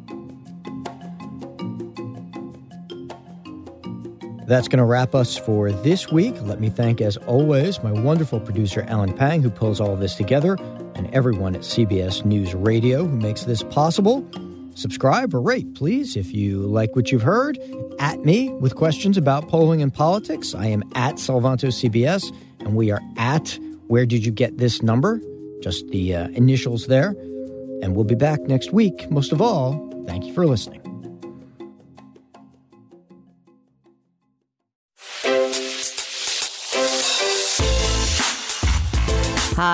That's 4.50 4.68
going 4.68 4.80
to 4.80 4.84
wrap 4.84 5.14
us 5.14 5.38
for 5.38 5.72
this 5.72 6.12
week. 6.12 6.34
Let 6.42 6.60
me 6.60 6.72
thank, 6.72 7.02
as 7.02 7.18
always, 7.18 7.84
my 7.84 7.92
wonderful 7.92 8.40
producer, 8.40 8.84
Alan 8.88 9.14
Pang, 9.14 9.44
who 9.44 9.52
pulls 9.52 9.80
all 9.80 9.94
of 9.94 10.00
this 10.00 10.16
together, 10.16 10.58
and 10.96 11.08
everyone 11.14 11.54
at 11.54 11.62
CBS 11.62 12.26
News 12.26 12.56
Radio 12.56 13.06
who 13.06 13.16
makes 13.16 13.44
this 13.44 13.62
possible. 13.62 14.28
Subscribe 14.74 15.36
or 15.36 15.42
rate, 15.42 15.76
please, 15.76 16.18
if 16.18 16.34
you 16.34 16.62
like 16.62 16.96
what 16.96 17.12
you've 17.12 17.22
heard. 17.22 17.60
At 18.00 18.26
me 18.26 18.50
with 18.54 18.74
questions 18.74 19.18
about 19.18 19.48
polling 19.50 19.84
and 19.84 19.94
politics. 19.94 20.56
I 20.56 20.66
am 20.66 20.82
at 20.96 21.18
Salvanto 21.18 21.68
CBS, 21.68 22.36
and 22.62 22.76
we 22.76 22.90
are 22.90 23.02
at 23.18 23.60
Where 23.86 24.08
Did 24.08 24.26
You 24.26 24.32
Get 24.32 24.58
This 24.58 24.82
Number? 24.82 25.22
Just 25.62 25.88
the 25.90 26.16
uh, 26.16 26.28
initials 26.30 26.88
there. 26.88 27.10
And 27.84 27.96
we'll 27.96 28.04
be 28.04 28.16
back 28.16 28.42
next 28.42 28.74
week. 28.74 29.12
Most 29.12 29.32
of 29.32 29.44
all, 29.44 29.74
thank 30.08 30.26
you 30.26 30.34
for 30.34 30.48
listening. 30.48 30.89